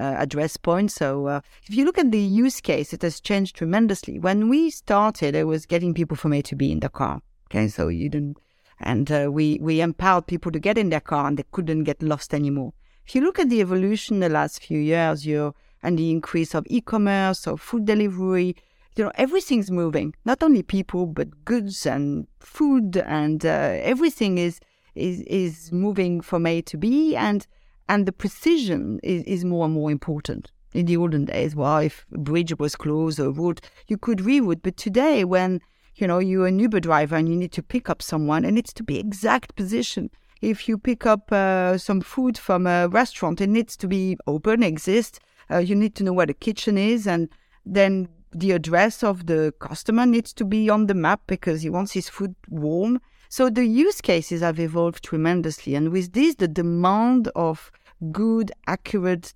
[0.00, 0.90] address point.
[0.90, 4.18] So uh, if you look at the use case, it has changed tremendously.
[4.18, 7.20] When we started, it was getting people from A to B in the car.
[7.50, 8.38] Okay, so you didn't,
[8.80, 12.02] and uh, we we empowered people to get in their car and they couldn't get
[12.02, 12.72] lost anymore.
[13.06, 16.66] If you look at the evolution the last few years, you and the increase of
[16.68, 18.56] e-commerce or food delivery,
[18.96, 20.14] you know everything's moving.
[20.24, 24.60] Not only people, but goods and food and uh, everything is
[24.94, 27.46] is is moving from A to B and
[27.88, 30.50] and the precision is, is more and more important.
[30.72, 34.60] In the olden days, well, if a bridge was closed or road, you could reroute.
[34.62, 35.60] But today, when
[35.94, 38.72] you know you're an Uber driver and you need to pick up someone, it needs
[38.72, 40.10] to be exact position.
[40.40, 44.64] If you pick up uh, some food from a restaurant, it needs to be open,
[44.64, 45.20] exist.
[45.48, 47.28] Uh, you need to know where the kitchen is, and
[47.64, 51.92] then the address of the customer needs to be on the map because he wants
[51.92, 53.00] his food warm.
[53.34, 55.74] So the use cases have evolved tremendously.
[55.74, 57.72] And with this, the demand of
[58.12, 59.34] good, accurate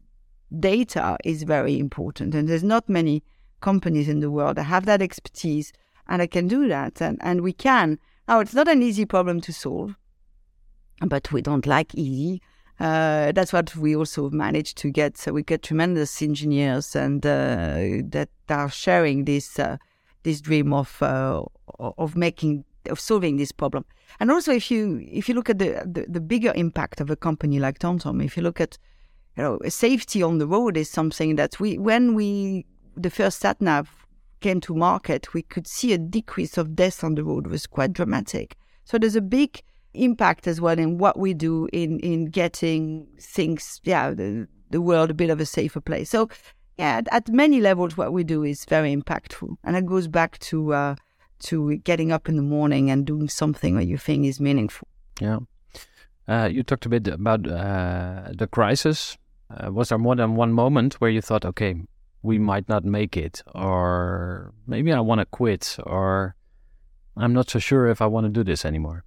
[0.61, 2.33] data is very important.
[2.33, 3.25] And there's not many
[3.61, 5.73] companies in the world that have that expertise
[6.07, 7.03] and I can do that.
[7.03, 7.99] And, and we can.
[8.29, 9.97] Now, it's not an easy problem to solve,
[11.05, 12.41] but we don't like easy.
[12.79, 15.19] Uh, that's what we also managed to get.
[15.19, 19.79] So we get tremendous engineers and uh, that are sharing this uh,
[20.23, 21.43] this dream of uh,
[21.81, 23.85] of making of solving this problem.
[24.21, 27.17] And also, if you if you look at the, the, the bigger impact of a
[27.17, 28.79] company like TomTom, if you look at
[29.37, 32.67] you know safety on the road is something that we when we
[32.97, 34.07] the first sat nav
[34.41, 37.93] came to market, we could see a decrease of deaths on the road was quite
[37.93, 38.57] dramatic.
[38.85, 39.63] So there's a big
[39.95, 45.11] impact as well in what we do in in getting things yeah the, the world
[45.11, 46.11] a bit of a safer place.
[46.11, 46.29] So
[46.79, 50.39] yeah, at, at many levels, what we do is very impactful, and it goes back
[50.41, 50.73] to.
[50.73, 50.95] Uh,
[51.41, 54.89] to getting up in the morning and doing something that you think is meaningful.
[55.21, 55.39] Yeah.
[56.27, 59.17] Uh, you talked a bit about uh, the crisis.
[59.51, 61.75] Uh, was there more than one moment where you thought, okay,
[62.23, 66.35] we might not make it, or maybe I want to quit, or
[67.17, 69.05] I'm not so sure if I want to do this anymore?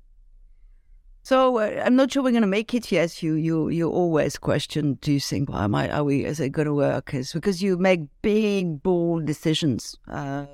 [1.23, 2.91] So uh, I'm not sure we're going to make it.
[2.91, 4.97] Yes, you you you always question.
[5.01, 6.25] Do you think, well, am I, are we?
[6.25, 7.13] Is it going to work?
[7.13, 10.47] Is because you make big bold decisions uh,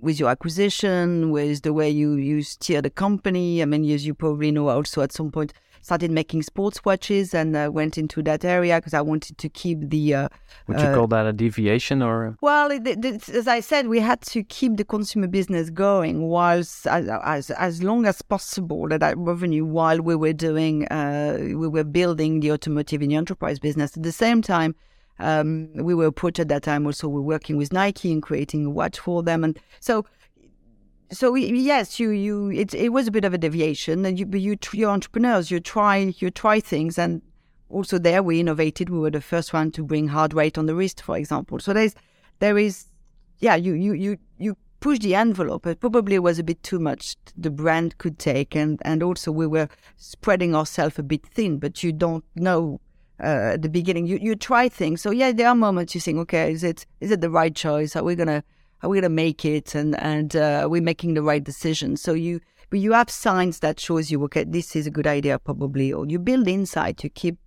[0.00, 3.62] with your acquisition, with the way you, you steer the company.
[3.62, 5.52] I mean, as you probably know, also at some point
[5.86, 9.88] started making sports watches and uh, went into that area because I wanted to keep
[9.88, 10.14] the.
[10.14, 10.28] Uh,
[10.66, 12.36] Would you uh, call that a deviation or?
[12.40, 16.88] Well, it, it, as I said, we had to keep the consumer business going whilst
[16.88, 21.68] as as, as long as possible that, that revenue while we were doing uh, we
[21.68, 24.74] were building the automotive and the enterprise business at the same time.
[25.18, 28.70] Um, we were approached at that time also we're working with Nike and creating a
[28.70, 29.44] watch for them.
[29.44, 30.04] And so
[31.10, 34.04] so yes you you it, it was a bit of a deviation.
[34.04, 36.98] And you you you're entrepreneurs you try you try things.
[36.98, 37.22] And
[37.68, 38.90] also there we innovated.
[38.90, 41.60] We were the first one to bring heart rate on the wrist for example.
[41.60, 41.94] So there's
[42.40, 42.86] there is
[43.38, 47.16] yeah you you you you push the envelope it probably was a bit too much
[47.38, 48.54] the brand could take.
[48.54, 52.80] And and also we were spreading ourselves a bit thin but you don't know
[53.20, 54.06] uh, at the beginning.
[54.06, 55.02] You you try things.
[55.02, 57.96] So yeah, there are moments you think, okay, is it is it the right choice?
[57.96, 58.42] Are we gonna
[58.82, 59.74] are we gonna make it?
[59.74, 61.96] And and uh, are we making the right decision?
[61.96, 65.38] So you but you have signs that shows you, okay, this is a good idea
[65.38, 67.04] probably, or you build insight.
[67.04, 67.38] You keep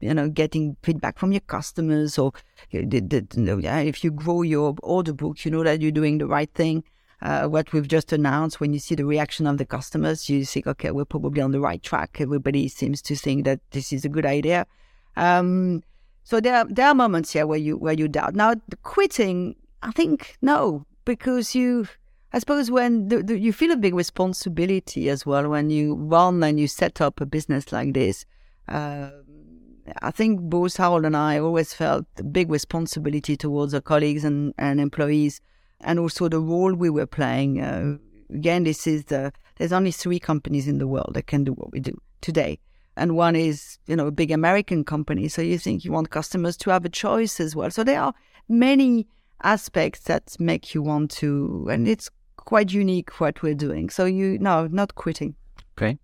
[0.00, 2.32] you know getting feedback from your customers, or
[2.70, 6.84] you, if you grow your order book, you know that you're doing the right thing.
[7.20, 10.68] Uh, what we've just announced, when you see the reaction of the customers, you think,
[10.68, 12.16] okay, we're probably on the right track.
[12.20, 14.68] Everybody seems to think that this is a good idea.
[15.16, 15.82] Um,
[16.28, 18.34] so there, there are moments here where you where you doubt.
[18.34, 21.88] Now, quitting, I think no, because you,
[22.34, 26.42] I suppose, when the, the, you feel a big responsibility as well when you run
[26.42, 28.26] and you set up a business like this.
[28.68, 29.08] Uh,
[30.02, 34.52] I think both Harold and I always felt a big responsibility towards our colleagues and,
[34.58, 35.40] and employees,
[35.80, 37.62] and also the role we were playing.
[37.62, 37.96] Uh,
[38.28, 41.72] again, this is the there's only three companies in the world that can do what
[41.72, 42.58] we do today
[42.98, 45.28] and one is you know a big American company.
[45.28, 47.70] So you think you want customers to have a choice as well.
[47.70, 48.14] So there are
[48.48, 49.06] many
[49.42, 53.90] aspects that make you want to, and it's quite unique what we're doing.
[53.90, 55.34] So you no, not quitting.
[55.76, 55.98] Okay.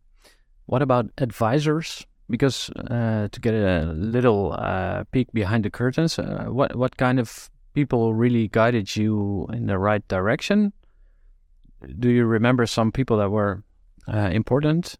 [0.66, 2.06] What about advisors?
[2.30, 7.18] Because uh, to get a little uh, peek behind the curtains, uh, what what kind
[7.18, 10.72] of people really guided you in the right direction?
[11.98, 13.62] Do you remember some people that were
[14.08, 14.96] uh, important?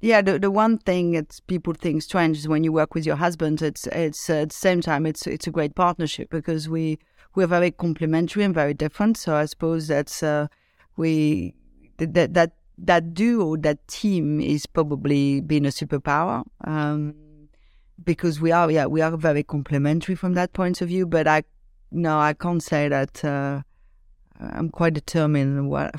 [0.00, 3.16] Yeah, the the one thing that people think strange is when you work with your
[3.16, 3.62] husband.
[3.62, 6.98] It's it's uh, at the same time it's it's a great partnership because we
[7.34, 9.16] we're very complementary and very different.
[9.16, 10.46] So I suppose that's uh,
[10.96, 11.54] we
[11.98, 16.44] that that that duo, that team is probably been a superpower.
[16.64, 17.14] Um,
[18.04, 21.06] because we are, yeah, we are very complementary from that point of view.
[21.06, 21.42] But I,
[21.90, 23.24] no, I can't say that.
[23.24, 23.62] Uh,
[24.38, 25.94] I'm quite determined what,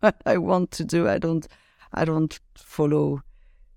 [0.00, 1.08] what I want to do.
[1.08, 1.46] I don't,
[1.92, 3.22] I don't follow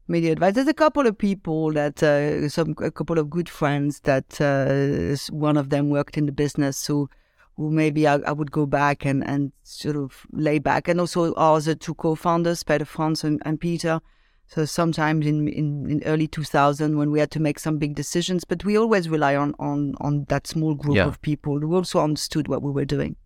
[0.07, 0.55] media advice.
[0.55, 5.16] There's a couple of people that, uh, some a couple of good friends that uh,
[5.34, 7.10] one of them worked in the business, so
[7.55, 10.88] who maybe I, I, would go back and, and sort of lay back.
[10.88, 13.99] And also our other two co-founders, Peter-Frans and, and Peter.
[14.47, 18.45] So sometimes in, in, in, early 2000 when we had to make some big decisions,
[18.45, 21.05] but we always rely on, on, on that small group yeah.
[21.05, 23.18] of people who also understood what we were doing.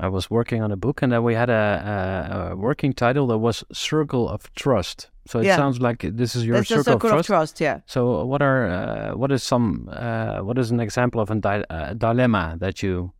[0.00, 3.26] I was working on a book and then we had a, a, a working title
[3.26, 5.10] that was Circle of Trust.
[5.26, 5.56] So it yeah.
[5.56, 7.20] sounds like this is your That's circle, circle of, trust.
[7.20, 7.60] of, trust.
[7.60, 7.80] Yeah.
[7.84, 11.64] So what are uh, what is some uh, what is an example of a di-
[11.68, 13.12] uh, dilemma that you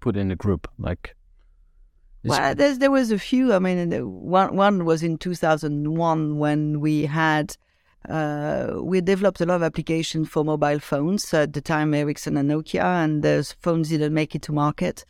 [0.00, 1.14] put in the group like?
[2.24, 3.54] Well, there was a few.
[3.54, 7.56] I mean, one one was in 2001 when we had
[8.08, 12.50] uh, we developed a lot of applications for mobile phones at the time, Ericsson and
[12.50, 15.04] Nokia, and those phones didn't make it to market.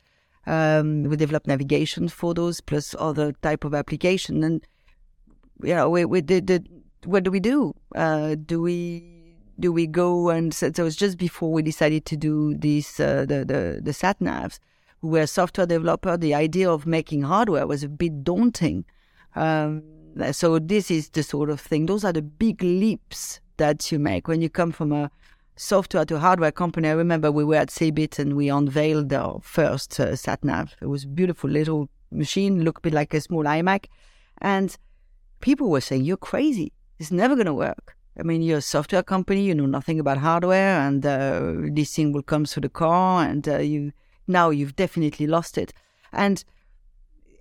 [0.46, 4.66] Um, we developed navigation for those plus other type of application, and
[5.62, 6.46] you know, we we did.
[6.46, 6.68] did
[7.04, 7.74] what do we do?
[7.94, 9.04] Uh, do we
[9.58, 13.24] do we go and so, it was just before we decided to do these uh,
[13.26, 14.58] the the the sat navs
[15.00, 18.84] who were software developer, the idea of making hardware was a bit daunting.
[19.34, 19.82] Um,
[20.32, 21.86] so this is the sort of thing.
[21.86, 25.10] Those are the big leaps that you make when you come from a
[25.60, 26.88] software to hardware company.
[26.88, 30.74] I remember we were at CeBIT and we unveiled our first uh, sat nav.
[30.80, 33.84] It was a beautiful little machine, looked a bit like a small iMac,
[34.38, 34.74] and
[35.40, 36.72] people were saying, "You're crazy.
[36.98, 39.42] It's never going to work." I mean, you're a software company.
[39.42, 43.46] You know nothing about hardware, and uh, this thing will come to the car, and
[43.46, 43.92] uh, you
[44.26, 45.74] now you've definitely lost it.
[46.10, 46.42] And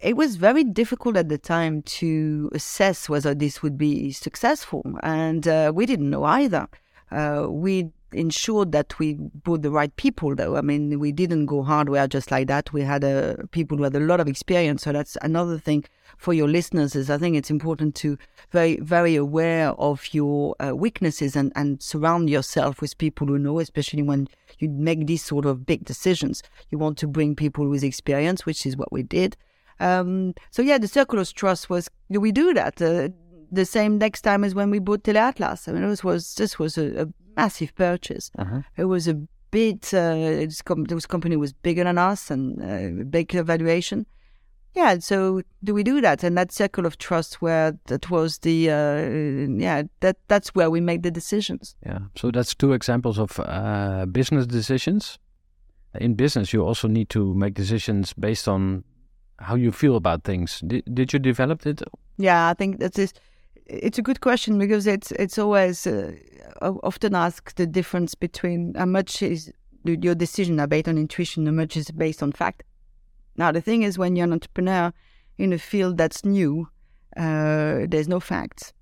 [0.02, 4.84] it was very difficult at the time to assess whether this would be successful.
[5.04, 6.68] And uh, we didn't know either.
[7.12, 10.56] Uh, we ensured that we put the right people, though.
[10.56, 12.74] I mean, we didn't go hardware just like that.
[12.74, 14.84] We had uh, people who had a lot of experience.
[14.84, 15.86] So that's another thing
[16.18, 18.18] for your listeners is I think it's important to
[18.52, 23.60] very, very aware of your uh, weaknesses and, and surround yourself with people who know,
[23.60, 24.28] especially when
[24.60, 26.44] you make these sort of big decisions.
[26.70, 29.38] You want to bring people with experience, which is what we did.
[29.80, 32.82] Um, so yeah, the circle of trust was we do that.
[32.82, 33.10] Uh,
[33.52, 35.68] the same next time as when we bought Teleatlas.
[35.68, 37.08] I mean, was, was this was a, a
[37.42, 38.32] massive purchase.
[38.38, 38.62] Uh-huh.
[38.78, 39.16] It was a
[39.52, 39.94] bit.
[39.94, 44.06] Uh, this, com- this company was bigger than us and uh, bigger valuation.
[44.76, 46.24] Yeah, so do we do that?
[46.24, 50.80] And that circle of trust, where that was the uh, yeah, that that's where we
[50.80, 51.76] make the decisions.
[51.86, 55.18] Yeah, so that's two examples of uh, business decisions.
[55.96, 58.84] In business, you also need to make decisions based on
[59.40, 60.62] how you feel about things.
[60.68, 61.82] Did, did you develop it?
[62.18, 63.14] Yeah, I think that is.
[63.70, 66.14] It's a good question because it's it's always uh,
[66.62, 69.54] often asked the difference between how much is
[69.86, 72.64] your decision are based on intuition, how much is based on fact.
[73.38, 74.92] Now the thing is, when you're an entrepreneur
[75.38, 76.68] in a field that's new,
[77.16, 78.74] uh, there's no facts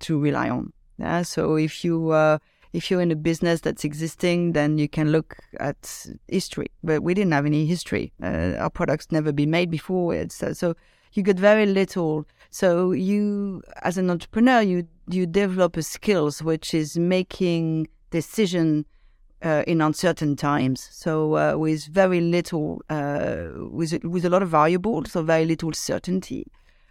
[0.00, 0.72] to rely on.
[0.98, 1.22] Yeah?
[1.22, 2.38] So if you uh,
[2.72, 6.66] if you're in a business that's existing, then you can look at history.
[6.82, 8.12] But we didn't have any history.
[8.22, 10.14] Uh, our products never been made before.
[10.14, 10.74] It's, uh, so
[11.16, 12.26] you get very little.
[12.50, 18.84] So you, as an entrepreneur, you you develop a skills which is making decision
[19.42, 20.88] uh, in uncertain times.
[20.90, 25.72] So uh, with very little, uh, with with a lot of variables, so very little
[25.72, 26.46] certainty,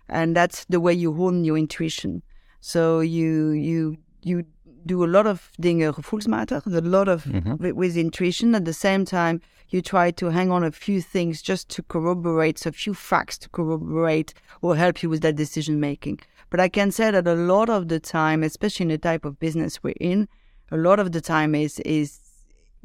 [0.07, 2.21] and that's the way you hone your intuition.
[2.61, 4.43] So you you you
[4.85, 7.55] do a lot of dingen gevoelsmatig, a lot of mm-hmm.
[7.55, 8.55] with, with, intuition.
[8.55, 12.59] At the same time, you try to hang on a few things just to corroborate,
[12.59, 16.19] so a few facts to corroborate or help you with that decision making.
[16.49, 19.39] But I can say that a lot of the time, especially in the type of
[19.39, 20.27] business we're in,
[20.71, 22.19] a lot of the time is is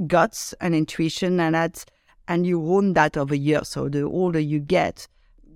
[0.07, 1.84] guts and intuition, and that's
[2.28, 3.68] and you own that over years.
[3.68, 5.09] So the older you get,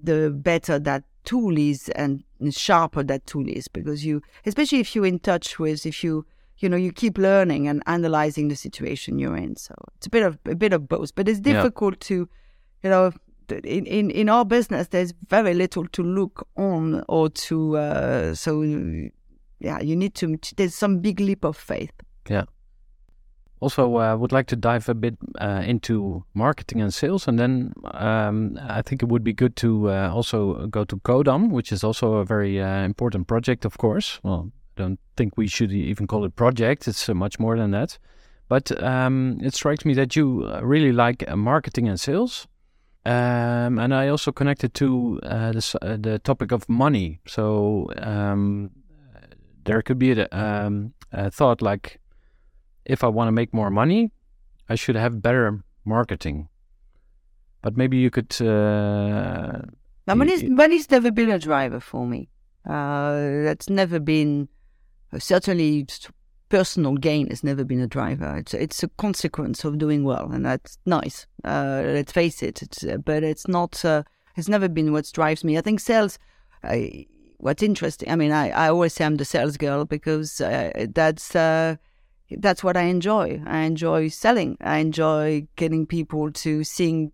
[0.02, 5.06] the better that tool is and sharper that tool is because you especially if you're
[5.06, 6.26] in touch with if you
[6.58, 9.56] you know you keep learning and analyzing the situation you're in.
[9.56, 12.08] So it's a bit of a bit of both but it's difficult yeah.
[12.08, 12.28] to
[12.82, 13.12] you know
[13.48, 18.62] in, in in our business there's very little to look on or to uh, so
[18.62, 21.92] yeah you need to there's some big leap of faith.
[22.28, 22.44] Yeah
[23.64, 27.72] also uh, would like to dive a bit uh, into marketing and sales and then
[27.92, 31.82] um, i think it would be good to uh, also go to Codam which is
[31.84, 36.24] also a very important project of course well I don't think we should even call
[36.24, 36.88] it project.
[36.88, 37.98] It's much more than that.
[38.48, 42.46] But um, it strikes me that you really like marketing and sales.
[43.06, 47.20] Um, and I also connected to uh, the, uh, the topic of money.
[47.26, 48.70] So um,
[49.64, 52.00] there could be a, um, a thought like,
[52.84, 54.12] if I want to make more money,
[54.68, 56.48] I should have better marketing.
[57.62, 58.32] But maybe you could.
[58.40, 59.62] Uh,
[60.06, 62.28] Now, money's, money's never been a driver for me.
[62.68, 64.48] Uh, that's never been,
[65.12, 65.86] uh, certainly
[66.48, 68.36] personal gain has never been a driver.
[68.36, 71.26] It's it's a consequence of doing well, and that's nice.
[71.42, 72.62] Uh, let's face it.
[72.62, 73.84] It's, uh, but it's not.
[73.84, 74.02] Uh,
[74.36, 75.58] it's never been what drives me.
[75.58, 76.18] I think sales.
[76.62, 77.06] I,
[77.38, 78.10] what's interesting.
[78.10, 81.76] I mean, I, I always say I'm the sales girl because uh, that's uh,
[82.30, 83.42] that's what I enjoy.
[83.46, 84.56] I enjoy selling.
[84.60, 87.12] I enjoy getting people to seeing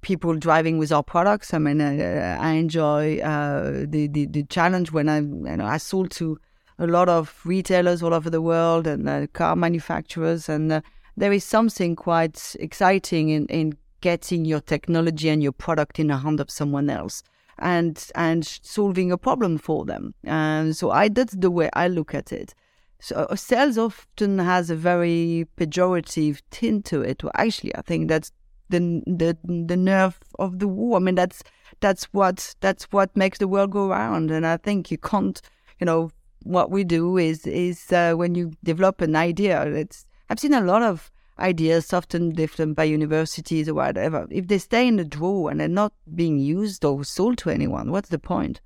[0.00, 1.52] people driving with our products.
[1.52, 5.78] I mean, uh, I enjoy uh, the, the the challenge when I you know I
[5.78, 6.38] sold to
[6.78, 10.80] a lot of retailers all over the world and uh, car manufacturers, and uh,
[11.16, 16.18] there is something quite exciting in in getting your technology and your product in the
[16.18, 17.22] hand of someone else
[17.58, 20.14] and and solving a problem for them.
[20.24, 22.54] And so I that's the way I look at it.
[22.98, 27.22] So uh, sales often has a very pejorative tint to it.
[27.22, 28.32] Well, actually, I think that's
[28.68, 30.96] the the the nerve of the war.
[30.96, 31.42] I mean, that's
[31.80, 34.30] that's what that's what makes the world go round.
[34.30, 35.40] And I think you can't,
[35.78, 36.10] you know,
[36.42, 39.62] what we do is is uh, when you develop an idea.
[39.64, 44.26] It's I've seen a lot of ideas, often developed by universities or whatever.
[44.30, 47.90] If they stay in the drawer and they're not being used or sold to anyone,
[47.90, 48.60] what's the point?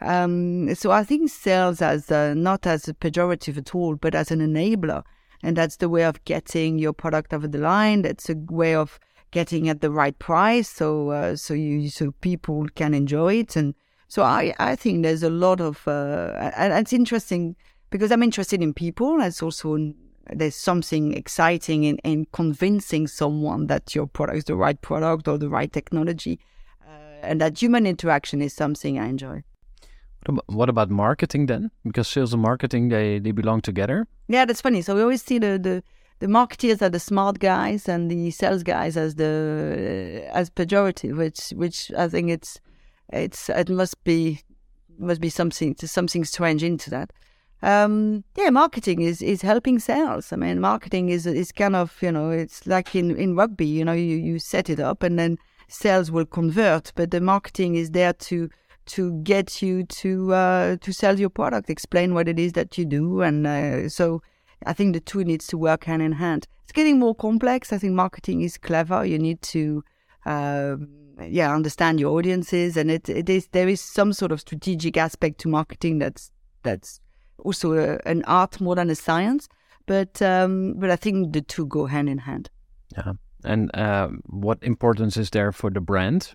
[0.00, 4.40] Um, so I think sales as not as a pejorative at all, but as an
[4.40, 5.02] enabler,
[5.42, 8.02] and that's the way of getting your product over the line.
[8.02, 8.98] That's a way of
[9.30, 13.56] getting at the right price, so uh, so you so people can enjoy it.
[13.56, 13.74] And
[14.08, 17.56] so I I think there's a lot of uh, and it's interesting
[17.90, 19.20] because I'm interested in people.
[19.20, 19.78] It's also
[20.32, 25.38] there's something exciting in, in convincing someone that your product is the right product or
[25.38, 26.40] the right technology,
[26.86, 29.42] uh, and that human interaction is something I enjoy.
[30.46, 31.70] What about, marketing then?
[31.84, 34.06] Because sales and marketing they, they belong together.
[34.28, 34.82] Yeah, that's funny.
[34.82, 35.82] So we always see the the,
[36.20, 41.50] the marketeers are the smart guys and the sales guys as the as pejorative, which
[41.50, 42.60] which I think it's
[43.12, 44.40] it's it must be
[44.98, 47.10] must be something something strange into that.
[47.62, 50.32] Um, yeah, marketing is, is helping sales.
[50.32, 53.66] I mean, marketing is is kind of you know it's like in, in rugby.
[53.66, 57.74] You know, you, you set it up and then sales will convert, but the marketing
[57.74, 58.50] is there to
[58.86, 62.84] to get you to uh, to sell your product, explain what it is that you
[62.84, 64.22] do, and uh, so
[64.66, 66.46] I think the two needs to work hand in hand.
[66.64, 67.72] It's getting more complex.
[67.72, 69.04] I think marketing is clever.
[69.04, 69.84] You need to
[70.26, 70.76] uh,
[71.26, 75.38] yeah understand your audiences, and it, it is there is some sort of strategic aspect
[75.40, 76.30] to marketing that's
[76.62, 77.00] that's
[77.38, 79.48] also a, an art more than a science.
[79.86, 82.50] But um, but I think the two go hand in hand.
[82.96, 83.12] Yeah.
[83.44, 86.34] And uh, what importance is there for the brand?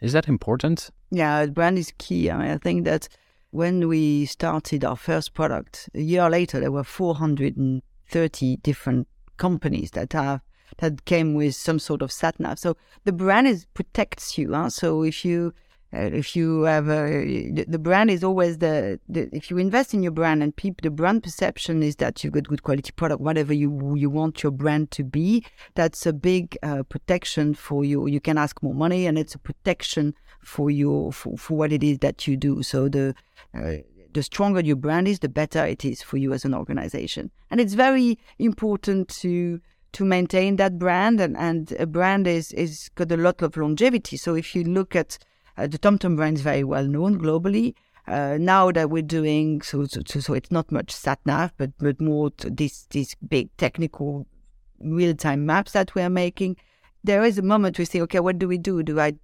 [0.00, 0.90] Is that important?
[1.10, 2.30] Yeah, brand is key.
[2.30, 3.08] I mean, I think that
[3.50, 10.12] when we started our first product, a year later, there were 430 different companies that
[10.12, 10.40] have
[10.76, 12.58] that came with some sort of sat nav.
[12.58, 14.52] So the brand is protects you.
[14.52, 14.68] Huh?
[14.70, 15.54] So if you
[15.94, 19.94] uh, if you have a, the, the brand is always the, the if you invest
[19.94, 23.20] in your brand and people the brand perception is that you've got good quality product
[23.20, 25.42] whatever you you want your brand to be
[25.74, 28.06] that's a big uh, protection for you.
[28.06, 31.82] You can ask more money and it's a protection for you for, for what it
[31.82, 32.62] is that you do.
[32.62, 33.14] So the
[33.54, 33.76] uh,
[34.12, 37.30] the stronger your brand is the better it is for you as an organization.
[37.50, 39.60] And it's very important to
[39.92, 44.16] to maintain that brand and and a brand is is got a lot of longevity.
[44.16, 45.18] So if you look at
[45.66, 47.74] the TomTom brand is very well known globally.
[48.06, 52.00] Uh, now that we're doing so, so, so it's not much sat nav, but but
[52.00, 54.26] more these these big technical
[54.80, 56.56] real time maps that we are making.
[57.04, 58.82] There is a moment we say, okay, what do we do?
[58.82, 59.14] Do I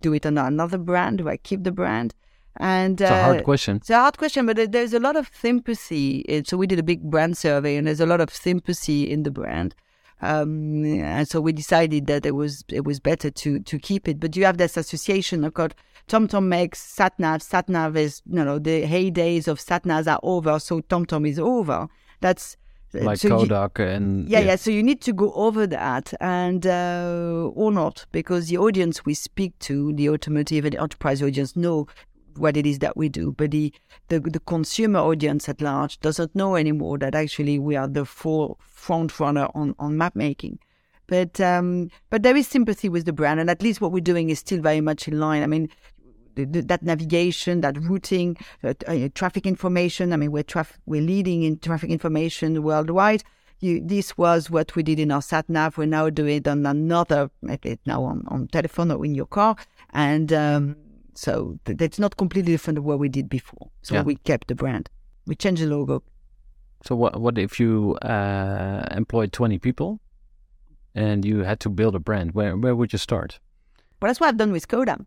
[0.00, 1.18] do it on another brand?
[1.18, 2.14] Do I keep the brand?
[2.56, 3.76] And It's a uh, hard question.
[3.76, 6.24] it's a hard question, but there's a lot of sympathy.
[6.28, 9.22] Uh, So we did a big brand survey, and there's a lot of sympathy in
[9.22, 9.74] the brand.
[10.22, 14.20] Um, and so we decided that it was it was better to to keep it.
[14.20, 15.44] But you have this association.
[15.44, 15.72] Of course,
[16.08, 17.38] TomTom makes satnav.
[17.42, 21.88] Satnav is you know the heydays of satnavs are over, so TomTom is over.
[22.20, 22.56] That's
[22.92, 24.56] Like so you- Kodak and yeah, yeah.
[24.56, 29.14] So you need to go over that, and uh, or not, because the audience we
[29.14, 31.86] speak to, the automotive and enterprise audience, know
[32.36, 33.72] what it is that we do, but the,
[34.08, 38.58] the the consumer audience at large doesn't know anymore that actually we are the full
[38.66, 40.58] front runner on on map making.
[41.06, 44.30] But um, but there is sympathy with the brand, and at least what we're doing
[44.30, 45.42] is still very much in line.
[45.42, 45.68] I mean,
[46.36, 50.12] the, the, that navigation, that routing, uh, uh, traffic information.
[50.12, 53.24] I mean, we're traf- we're leading in traffic information worldwide.
[53.60, 55.76] you, this was what we did in our sat nav.
[55.76, 57.30] We're now doing it on another,
[57.86, 59.56] now on, on telephone or in your car.
[59.92, 60.76] And um,
[61.14, 63.70] so that's not completely different than what we did before.
[63.82, 64.02] So Yeah.
[64.02, 64.88] we kept the brand.
[65.26, 66.02] We changed the logo.
[66.84, 70.00] So what what if you uh, employed twenty people,
[70.94, 72.32] and you had to build a brand?
[72.32, 73.38] Where where would you start?
[74.00, 75.06] But that's what I've done with Codam.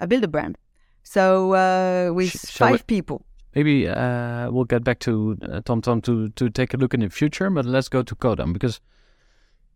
[0.00, 0.56] I built a brand.
[1.02, 3.24] So uh, with Sh- five people.
[3.54, 7.10] Maybe uh, we'll get back to uh, Tom to to take a look in the
[7.10, 8.80] future, but let's go to Codam because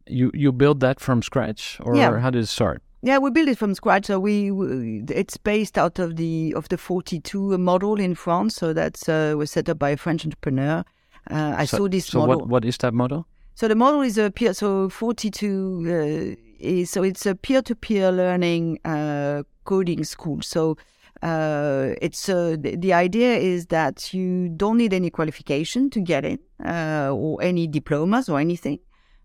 [0.06, 2.18] you you built that from scratch, or Yeah.
[2.20, 2.82] how did it start?
[3.04, 4.06] Yeah, we built it from scratch.
[4.06, 8.56] So we, we it's based out of the of the 42 model in France.
[8.56, 10.84] So that's uh, was set up by a French entrepreneur.
[11.30, 12.38] Uh, I So- saw this So model.
[12.40, 13.26] what what is that model?
[13.56, 14.54] So the model is a peer.
[14.54, 20.40] So 42 uh, is so it's a peer-to-peer learning uh, coding school.
[20.42, 20.76] So
[21.22, 26.24] uh, it's uh, the, the idea is that you don't need any qualification to get
[26.24, 28.78] in uh, or any diplomas or anything.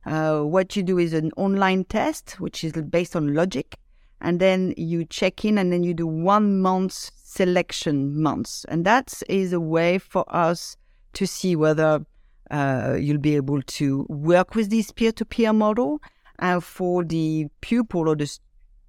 [0.06, 3.78] Uh, what you do is an online test, which is based on logic,
[4.22, 9.22] and then you check in, and then you do one month selection months, and that
[9.30, 10.78] is a way for us
[11.14, 12.06] to see whether
[12.52, 16.02] uh, you'll be able to work with this peer-to-peer model
[16.40, 18.40] and for the pupil or the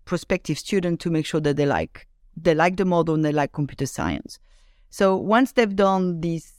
[0.05, 2.07] prospective student to make sure that they like
[2.37, 4.39] they like the model and they like computer science.
[4.89, 6.53] So once they've done these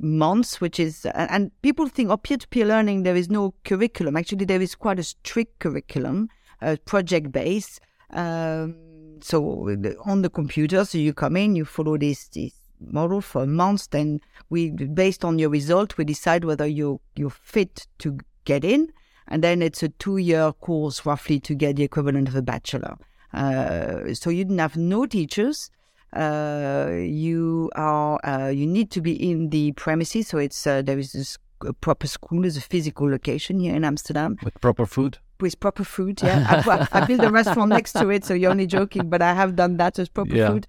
[0.00, 4.16] months, which is and people think oh peer-to-peer learning there is no curriculum.
[4.16, 6.28] Actually, there is quite a strict curriculum,
[6.62, 7.80] uh, project based.
[8.10, 8.76] Um,
[9.20, 9.68] so
[10.04, 13.90] on the computer, so you come in, you follow this this model for a month.
[13.90, 14.20] Then
[14.50, 18.92] we, based on your result, we decide whether you you're fit to get in,
[19.28, 22.96] and then it's a two-year course roughly to get the equivalent of a bachelor.
[23.32, 25.70] Uh, so you didn't have no teachers.
[26.12, 30.28] Uh, you are uh, you need to be in the premises.
[30.28, 33.82] So it's uh, there is this a proper school, there's a physical location here in
[33.84, 35.18] Amsterdam With proper food?
[35.40, 36.20] with proper food.
[36.22, 39.34] Yeah, I, I built a restaurant next to it, so you're only joking, but I
[39.34, 40.48] have done that with proper Yeah.
[40.50, 40.66] food.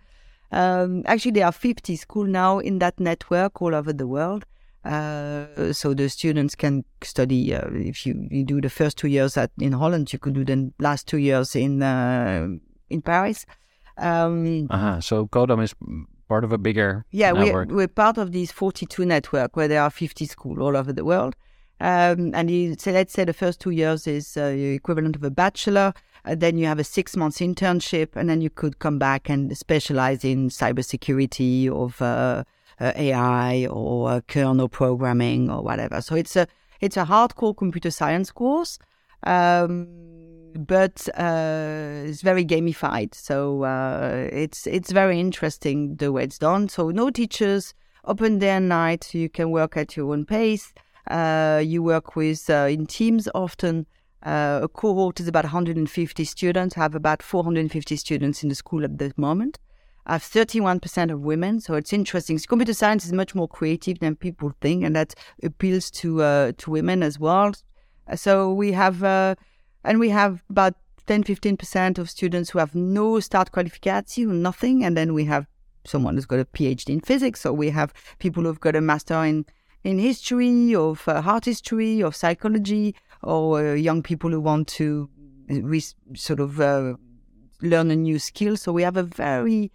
[0.51, 4.45] Um, actually, there are 50 schools now in that network all over the world.
[4.85, 7.53] Uh, so the students can study.
[7.53, 10.45] Uh, if you, you do the first two years at in Holland, you could do
[10.45, 12.47] the last two years in uh,
[12.89, 13.45] in Paris.
[13.97, 14.99] Um, Aha.
[14.99, 15.73] So Codam is
[16.27, 17.69] part of a bigger yeah, network.
[17.69, 21.05] we're, we're part of this 42 network where there are 50 schools all over the
[21.05, 21.35] world.
[21.79, 25.29] Um, and you, so let's say the first two years is uh, equivalent of a
[25.29, 25.93] bachelor.
[26.25, 29.55] Uh, then you have a six months internship, and then you could come back and
[29.55, 32.43] specialize in cybersecurity of uh,
[32.79, 36.01] uh, AI or uh, kernel programming or whatever.
[36.01, 36.47] So it's a
[36.81, 38.79] it's a hardcore computer science course.
[39.23, 39.87] Um,
[40.57, 43.13] but uh, it's very gamified.
[43.13, 46.69] So uh, it's it's very interesting the way it's done.
[46.69, 47.73] So no teachers,
[48.05, 49.13] open day and night.
[49.13, 50.73] You can work at your own pace.
[51.09, 53.85] Uh, you work with uh, in teams often.
[54.23, 56.77] Uh, a cohort is about 150 students.
[56.77, 59.59] I have about 450 students in the school at the moment.
[60.07, 62.39] I have 31% of women, so it's interesting.
[62.39, 66.71] Computer science is much more creative than people think, and that appeals to uh, to
[66.71, 67.53] women as well.
[68.15, 69.03] So we have,
[69.83, 70.75] and we have about
[71.07, 74.83] 10 15% of students who have no start qualification, nothing.
[74.83, 75.47] And then we have
[75.85, 79.23] someone who's got a PhD in physics, or we have people who've got a master
[79.23, 79.45] in,
[79.83, 85.09] in history, of uh, art history, of psychology, or uh, young people who want to
[85.47, 85.81] re-
[86.13, 86.95] sort of uh,
[87.61, 88.57] learn a new skill.
[88.57, 89.71] So we have a very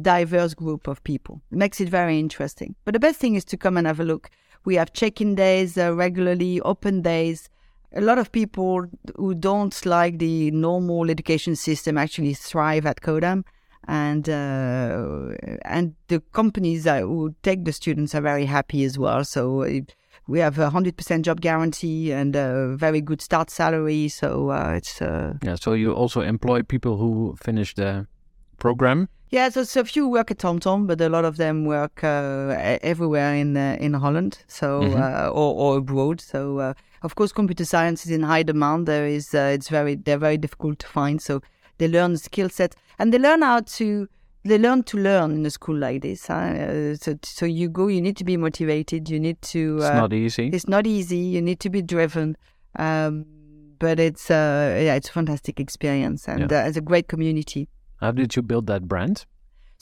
[0.00, 1.42] diverse group of people.
[1.50, 2.74] It makes it very interesting.
[2.84, 4.30] But the best thing is to come and have a look.
[4.64, 7.48] We have check-in days uh, regularly, open days.
[7.94, 8.86] A lot of people
[9.16, 13.44] who don't like the normal education system actually thrive at Codam.
[13.88, 15.34] and uh,
[15.64, 19.24] and the companies that who take the students are very happy as well.
[19.24, 19.80] So uh,
[20.28, 24.08] we have a hundred percent job guarantee and a very good start salary.
[24.08, 25.56] So uh, it's uh, Yeah.
[25.56, 28.06] So you also employ people who finish the
[28.58, 29.08] program.
[29.30, 32.54] Yeah, so, so a few work at TomTom, but a lot of them work uh,
[32.82, 34.94] everywhere in uh, in Holland, so Mhm.
[34.94, 36.20] uh, or, or abroad.
[36.20, 38.86] So uh, of course, computer science is in high demand.
[38.86, 41.20] There is uh, it's very they're very difficult to find.
[41.20, 41.40] So
[41.78, 44.08] they learn the skill set and they learn how to
[44.44, 46.26] they learn to learn in a school like this.
[46.26, 46.34] Huh?
[46.34, 49.08] Uh, so so you go, you need to be motivated.
[49.08, 49.76] You need to.
[49.76, 50.48] It's uh, not easy.
[50.48, 51.18] it's not easy.
[51.18, 52.36] You need to be driven.
[52.78, 53.26] Um,
[53.78, 56.64] but it's uh, yeah, it's a fantastic experience and Yeah.
[56.64, 57.68] uh, it's a great community.
[58.00, 59.26] How did you build that brand?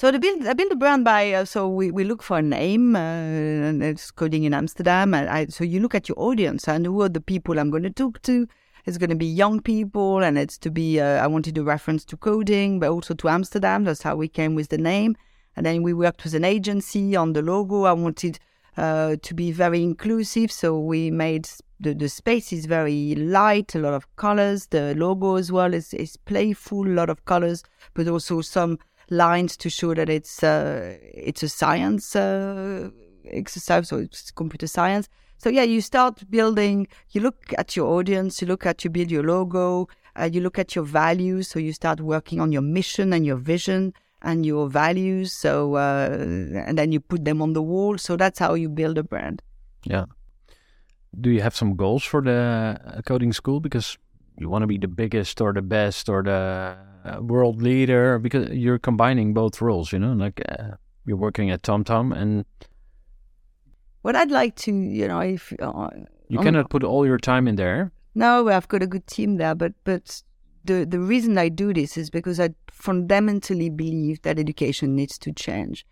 [0.01, 2.43] So the build, I built a brand by uh, so we, we look for a
[2.43, 6.67] name uh, and it's coding in Amsterdam and I, so you look at your audience
[6.69, 8.49] and who are the people I'm going to talk to.
[8.87, 12.07] It's going to be young people and it's to be uh, I wanted a reference
[12.07, 13.85] to coding but also to Amsterdam.
[13.85, 15.19] That's how we came with the name.
[15.55, 17.83] And then we worked with an agency on the logo.
[17.83, 18.39] I wanted
[18.79, 21.47] uh, to be very inclusive, so we made
[21.79, 24.67] the, the space is very light, a lot of colors.
[24.67, 28.79] The logo as well is, is playful, a lot of colors, but also some
[29.11, 32.91] lines to show that it's uh, it's a science uh,
[33.25, 35.09] exercise, so it's computer science.
[35.39, 36.87] So yeah, you start building.
[37.11, 39.89] You look at your audience, you look at you build your logo,
[40.19, 41.49] uh, you look at your values.
[41.49, 45.33] So you start working on your mission and your vision and your values.
[45.33, 46.11] So uh,
[46.67, 47.99] and then you put them on the wall.
[47.99, 49.43] So that's how you build a brand.
[49.85, 50.05] Yeah.
[51.19, 53.61] Do you have some goals for the uh, coding school?
[53.61, 53.99] Because
[54.41, 58.49] you want to be the biggest or the best or the uh, world leader because
[58.51, 60.73] you're combining both roles, you know, like uh,
[61.05, 62.45] you're working at TomTom and
[64.03, 65.91] what I'd like to, you know, if uh,
[66.29, 67.93] you cannot put all your time in there.
[68.15, 70.23] No, I've got a good team there, but but
[70.65, 75.33] the the reason I do this is because I fundamentally believe that education needs to
[75.33, 75.87] change.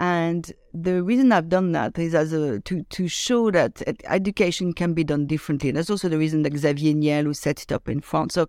[0.00, 4.94] And the reason I've done that is as a to to show that education can
[4.94, 5.68] be done differently.
[5.68, 8.32] And that's also the reason that Xavier Niel, who set it up in France.
[8.32, 8.48] So,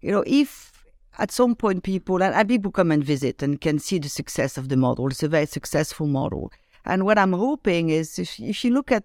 [0.00, 0.72] you know, if
[1.18, 4.68] at some point people and people come and visit and can see the success of
[4.68, 6.52] the model, it's a very successful model.
[6.84, 9.02] And what I'm hoping is if, if you look at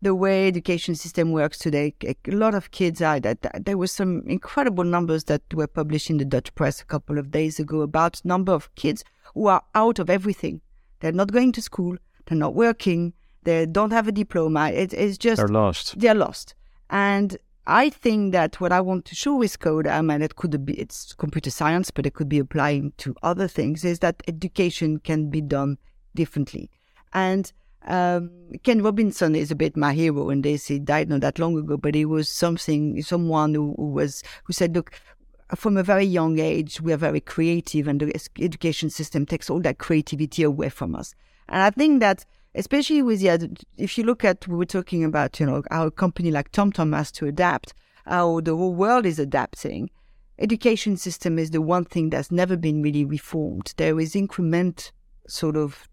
[0.00, 4.22] the way education system works today, a lot of kids are that there were some
[4.26, 8.24] incredible numbers that were published in the Dutch press a couple of days ago about
[8.24, 9.04] number of kids
[9.34, 10.62] who are out of everything
[11.00, 11.96] they're not going to school.
[12.26, 13.12] They're not working.
[13.42, 14.70] They don't have a diploma.
[14.70, 15.98] It, it's just they're lost.
[15.98, 16.54] They're lost.
[16.90, 17.36] And
[17.66, 20.74] I think that what I want to show with code, I mean, it could be
[20.74, 23.84] it's computer science, but it could be applying to other things.
[23.84, 25.78] Is that education can be done
[26.14, 26.70] differently,
[27.12, 27.52] and
[27.86, 28.30] um,
[28.62, 30.66] Ken Robinson is a bit my hero in this.
[30.66, 34.52] He died not that long ago, but he was something, someone who, who was who
[34.52, 34.92] said, "Look,
[35.54, 39.60] from a very young age, we are very creative, and the education system takes all
[39.60, 41.14] that creativity away from us.
[41.48, 42.24] And I think that,
[42.54, 45.90] especially with the, if you look at, we were talking about, you know, how a
[45.90, 47.74] company like TomTom has to adapt,
[48.06, 49.90] how the whole world is adapting.
[50.38, 53.74] Education system is the one thing that's never been really reformed.
[53.76, 54.92] There is increment
[55.26, 55.88] sort of,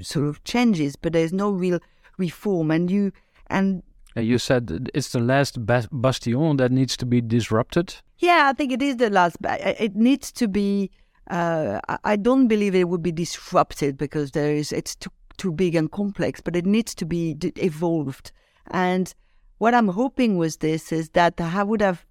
[0.00, 1.78] sort of changes, but there's no real
[2.18, 2.70] reform.
[2.70, 3.12] And you,
[3.46, 3.82] and
[4.16, 7.96] you said it's the last bastion that needs to be disrupted.
[8.18, 9.36] Yeah, I think it is the last.
[9.42, 10.90] It needs to be.
[11.30, 14.72] Uh, I don't believe it would be disrupted because there is.
[14.72, 18.30] It's too too big and complex, but it needs to be evolved.
[18.70, 19.12] And
[19.58, 22.06] what I'm hoping with this is that I would have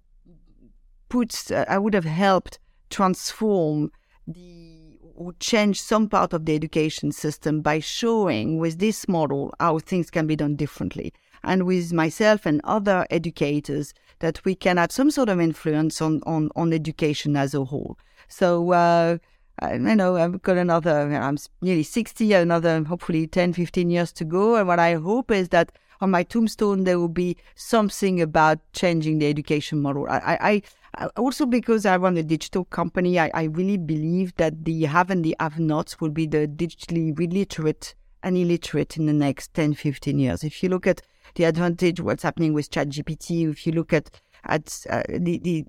[1.08, 1.50] put.
[1.50, 2.58] Uh, I would have helped
[2.90, 3.90] transform
[4.26, 9.78] the or change some part of the education system by showing with this model how
[9.78, 11.12] things can be done differently
[11.44, 16.20] and with myself and other educators that we can have some sort of influence on,
[16.26, 17.98] on, on education as a whole.
[18.28, 19.18] So, uh,
[19.60, 24.24] I, you know, I've got another, I'm nearly 60, another hopefully 10, 15 years to
[24.24, 24.56] go.
[24.56, 29.18] And what I hope is that on my tombstone, there will be something about changing
[29.18, 30.06] the education model.
[30.08, 30.62] I, I,
[30.96, 35.10] I also because I run a digital company, I, I really believe that the have
[35.10, 39.74] and the have nots will be the digitally illiterate and illiterate in the next 10,
[39.74, 40.42] 15 years.
[40.44, 41.02] If you look at
[41.34, 43.50] the advantage what's happening with ChatGPT.
[43.50, 44.10] If you look at
[44.44, 45.64] at uh, the, the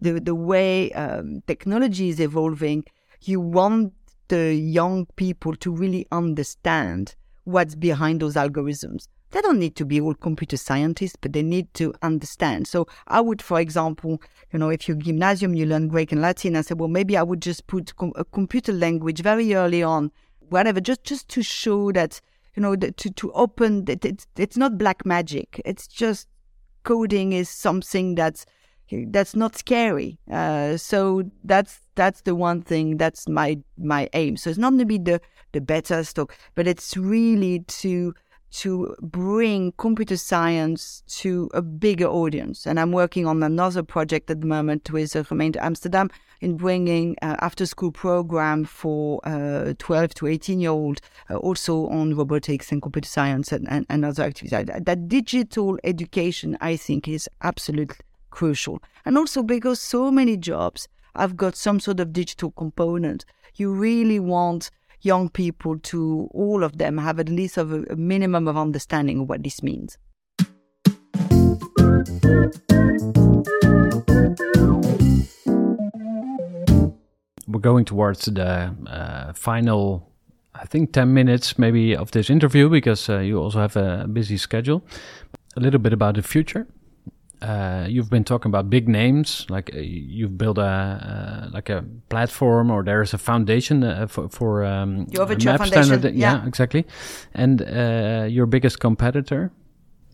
[0.00, 2.84] the the way um, technology is evolving,
[3.22, 3.92] you want
[4.28, 9.08] the young people to really understand what's behind those algorithms.
[9.30, 12.68] They don't need to be all computer scientists, but they need to understand.
[12.68, 14.20] So I would, for example,
[14.52, 16.54] you know, if you're gymnasium, you learn Greek and Latin.
[16.54, 20.12] I said, well, maybe I would just put com- a computer language very early on,
[20.50, 22.20] whatever, just just to show that
[22.54, 25.60] you know, the, to, to open, it, it's, it's not black magic.
[25.64, 26.28] It's just
[26.84, 28.44] coding is something that's,
[29.08, 30.18] that's not scary.
[30.30, 34.36] Uh, so that's, that's the one thing, that's my, my aim.
[34.36, 35.20] So it's not to be the,
[35.52, 38.14] the better stock, but it's really to,
[38.52, 42.66] to bring computer science to a bigger audience.
[42.66, 46.10] And I'm working on another project at the moment with uh, Gemeente Amsterdam
[46.42, 51.00] in bringing uh, after school program for uh, 12 to 18 year old,
[51.30, 54.66] uh, also on robotics and computer science and, and, and other activities.
[54.66, 57.96] That, that digital education, I think, is absolutely
[58.30, 58.82] crucial.
[59.06, 63.24] And also because so many jobs have got some sort of digital component,
[63.54, 64.70] you really want
[65.02, 69.20] young people to all of them have at least of a, a minimum of understanding
[69.20, 69.98] of what this means.
[77.48, 80.10] We're going towards the uh, final,
[80.54, 84.36] I think, 10 minutes maybe of this interview because uh, you also have a busy
[84.38, 84.82] schedule.
[85.56, 86.66] A little bit about the future.
[87.42, 91.82] Uh, you've been talking about big names, like uh, you've built a uh, like a
[92.08, 95.84] platform, or there's a foundation uh, for for um, You have Foundation.
[95.84, 96.14] Standard.
[96.14, 96.84] Yeah, yeah exactly.
[97.34, 99.50] And uh, your biggest competitor,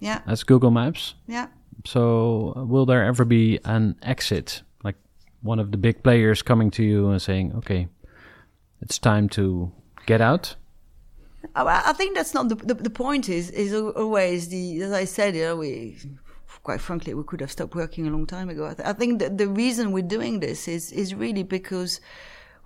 [0.01, 0.21] Yeah.
[0.27, 1.15] as Google Maps.
[1.27, 1.47] Yeah.
[1.85, 4.97] So, will there ever be an exit, like
[5.43, 7.89] one of the big players coming to you and saying, "Okay,
[8.81, 9.71] it's time to
[10.07, 10.57] get out"?
[11.55, 13.29] I I think that's not the, the the point.
[13.29, 15.97] Is is always the as I said, you know, we
[16.69, 18.67] quite frankly we could have stopped working a long time ago.
[18.67, 21.99] I, th- I think that the reason we're doing this is is really because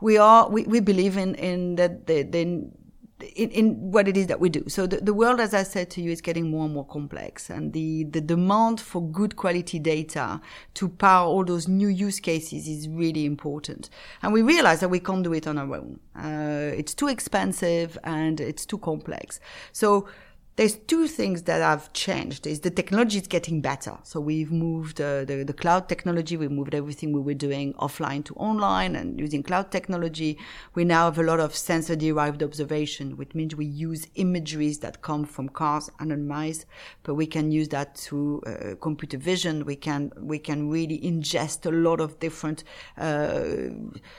[0.00, 4.26] we are we, we believe in in that the, the in, in what it is
[4.26, 4.68] that we do.
[4.68, 7.48] So the, the world, as I said to you, is getting more and more complex,
[7.48, 10.40] and the the demand for good quality data
[10.74, 13.88] to power all those new use cases is really important.
[14.22, 16.00] And we realize that we can't do it on our own.
[16.16, 19.38] Uh, it's too expensive and it's too complex.
[19.70, 20.08] So
[20.56, 22.46] there's two things that have changed.
[22.46, 23.96] Is the technology is getting better.
[24.02, 28.22] So we've moved uh, the, the cloud technology we moved everything we were doing offline
[28.26, 30.36] to online and using cloud technology.
[30.74, 35.00] We now have a lot of sensor derived observation which means we use imageries that
[35.00, 36.66] come from cars anonymized
[37.02, 39.64] but we can use that through uh, computer vision.
[39.64, 42.64] We can we can really ingest a lot of different
[42.98, 43.44] uh,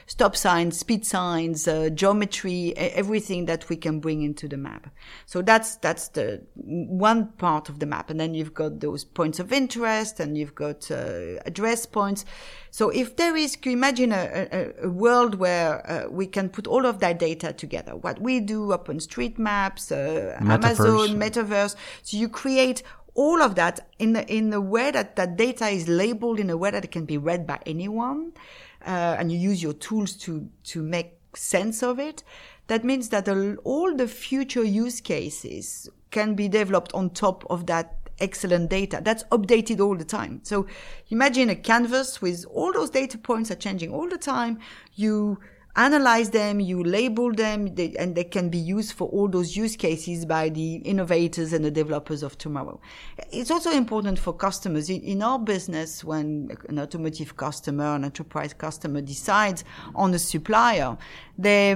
[0.08, 4.90] stop signs speed signs uh, geometry everything that we can bring into the map.
[5.28, 6.23] So that's that's the
[6.56, 10.56] one part of the map and then you've got those points of interest and you've
[10.56, 12.26] got uh, address points.
[12.72, 16.50] So if there is can you imagine a, a, a world where uh, we can
[16.50, 17.96] put all of that data together?
[17.96, 18.74] What we do
[19.38, 20.80] maps uh, Metaverse.
[20.80, 21.76] amazon metaverse.
[22.04, 22.84] So you create
[23.16, 26.58] all of that in the, in the way that that data is labeled in a
[26.58, 28.34] way that it can be read by anyone
[28.86, 32.24] uh, and you use your tools to to make sense of it.
[32.68, 33.28] That means that
[33.64, 39.24] all the future use cases can be developed on top of that excellent data that's
[39.26, 40.40] updated all the time.
[40.44, 40.68] So
[41.10, 44.60] imagine a canvas with all those data points are changing all the time.
[44.94, 45.40] You
[45.76, 49.76] analyze them, you label them, they, and they can be used for all those use
[49.76, 52.80] cases by the innovators and the developers of tomorrow.
[53.32, 54.90] It's also important for customers.
[54.90, 59.64] In, in our business, when an automotive customer, an enterprise customer decides
[59.96, 60.96] on a supplier,
[61.40, 61.72] they,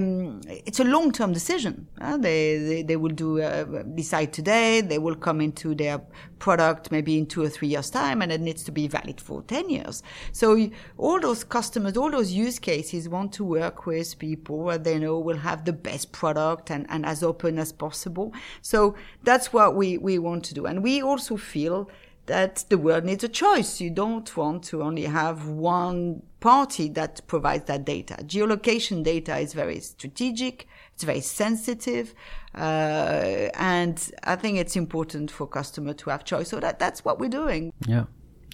[0.47, 1.87] it's a long-term decision.
[1.99, 3.63] uh, they, they, they will do, uh,
[3.95, 6.01] decide today, they will come into their
[6.39, 9.41] product maybe in two or three years time and it needs to be valid for
[9.43, 10.03] 10 years.
[10.31, 14.99] So all those customers, all those use cases want to work with people where they
[14.99, 18.33] know will have the best product and, and as open as possible.
[18.61, 20.65] So that's what we, we want to do.
[20.65, 21.89] And we also feel
[22.27, 23.81] that the world needs a choice.
[23.81, 28.15] You don't want to only have one party that provides that data.
[28.23, 30.67] Geolocation data is very strategic.
[30.97, 32.15] It's very sensitive.
[32.55, 36.49] Uh, and I think it's important for customer to have choice.
[36.49, 37.71] So that, that's what we're doing.
[37.85, 38.05] Yeah,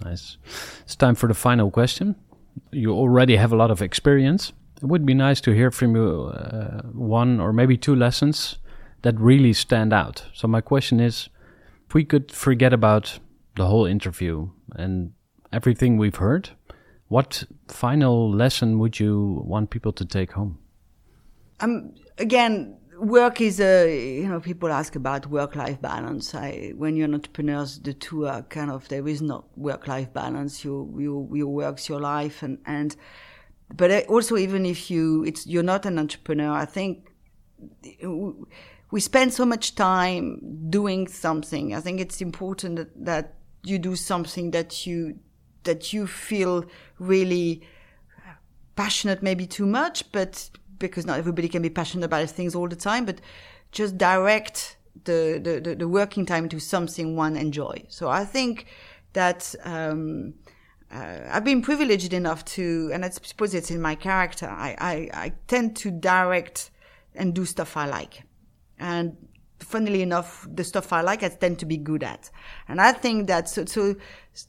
[0.03, 0.35] nice.
[0.81, 2.17] It's time for the final question.
[2.73, 4.51] You already have a lot of experience.
[4.81, 8.57] It would be nice to hear from you uh, one or maybe two lessons
[9.03, 10.25] that really stand out.
[10.33, 11.29] So, my question is
[11.87, 13.19] if we could forget about
[13.55, 15.13] the whole interview and
[15.53, 16.49] everything we've heard,
[17.07, 20.59] what final lesson would you want people to take home?
[21.63, 26.35] um, again, work is a, you know, people ask about work-life balance.
[26.35, 30.63] I, when you're an entrepreneur, the two are kind of, there is not work-life balance.
[30.63, 32.43] Your, your, your work's your life.
[32.43, 32.95] And, and,
[33.75, 37.09] but also even if you, it's, you're not an entrepreneur, I think
[38.91, 41.73] we spend so much time doing something.
[41.73, 43.33] I think it's important that, that
[43.63, 45.17] you do something that you,
[45.63, 46.65] that you feel
[46.99, 47.63] really
[48.75, 50.49] passionate maybe too much, but
[50.89, 53.19] because not everybody can be passionate about things all the time, but
[53.71, 57.83] just direct the, the, the, the working time to something one enjoy.
[57.87, 58.67] So I think
[59.13, 60.35] that, um,
[60.91, 64.93] uh, I've been privileged enough to, and I suppose it's in my character, I, I,
[65.25, 66.69] I tend to direct
[67.15, 68.23] and do stuff I like.
[68.77, 69.17] And
[69.63, 72.29] funnily enough, the stuff I like, I tend to be good at.
[72.67, 73.95] And I think that, so, so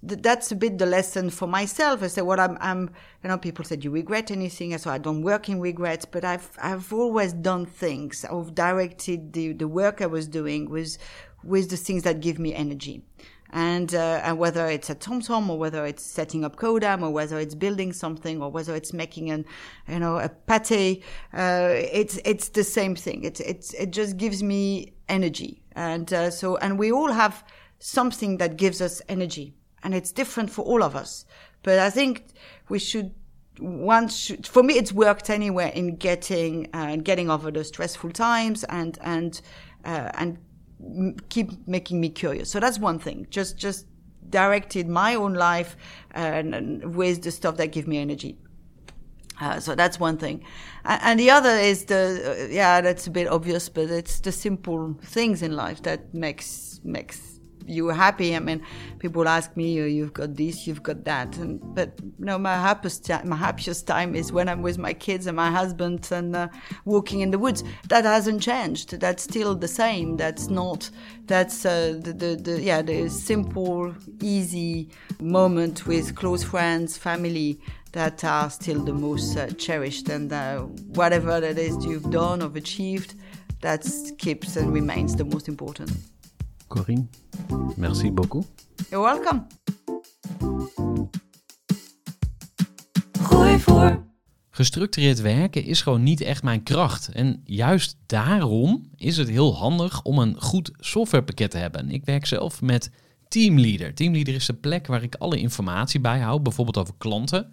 [0.02, 2.02] that's a bit the lesson for myself.
[2.02, 2.90] I say, what I'm, I'm,
[3.22, 4.74] you know, people said, you regret anything?
[4.74, 8.24] I said, I don't work in regrets, but I've, I've always done things.
[8.24, 10.98] I've directed the, the work I was doing with,
[11.42, 13.04] with the things that give me energy.
[13.50, 17.38] And, uh, and whether it's at TomTom or whether it's setting up Codam or whether
[17.38, 19.44] it's building something or whether it's making an,
[19.86, 23.22] you know, a pate, uh, it's, it's the same thing.
[23.22, 25.62] It's, it's, it just gives me energy.
[25.72, 27.44] And, uh, so, and we all have
[27.78, 31.26] something that gives us energy and it's different for all of us.
[31.62, 32.24] But I think
[32.68, 33.14] we should,
[33.58, 38.64] one should, for me, it's worked anywhere in getting, uh, getting over the stressful times
[38.64, 39.40] and, and,
[39.84, 40.38] uh, and
[41.28, 42.50] keep making me curious.
[42.50, 43.26] So that's one thing.
[43.30, 43.86] Just just
[44.28, 45.76] directed my own life
[46.10, 48.38] and, and with the stuff that give me energy.
[49.40, 50.44] Uh, so that's one thing,
[50.84, 54.96] and, the other is the uh, yeah that's a bit obvious, but it's the simple
[55.02, 57.34] things in life that makes makes
[57.66, 58.36] you're happy.
[58.36, 58.62] I mean,
[58.98, 63.06] people ask me, oh, "You've got this, you've got that," and but no, my happiest
[63.06, 66.48] time, my happiest time is when I'm with my kids and my husband and uh,
[66.84, 67.64] walking in the woods.
[67.88, 69.00] That hasn't changed.
[69.00, 70.16] That's still the same.
[70.16, 70.90] That's not.
[71.26, 77.60] That's uh, the, the the yeah the simple, easy moment with close friends, family
[77.94, 80.10] that are still the most uh, cherished.
[80.10, 83.14] And uh, whatever that is you've done or achieved,
[83.60, 85.90] that keeps and remains the most important.
[86.68, 87.08] Corinne,
[87.76, 88.44] merci beaucoup.
[88.90, 89.46] You're welcome.
[93.22, 94.02] Gooi voor.
[94.50, 97.08] Gestructureerd werken is gewoon niet echt mijn kracht.
[97.08, 101.90] En juist daarom is het heel handig om een goed softwarepakket te hebben.
[101.90, 102.90] Ik werk zelf met
[103.28, 103.94] Teamleader.
[103.94, 107.52] Teamleader is de plek waar ik alle informatie bijhoud, bijvoorbeeld over klanten.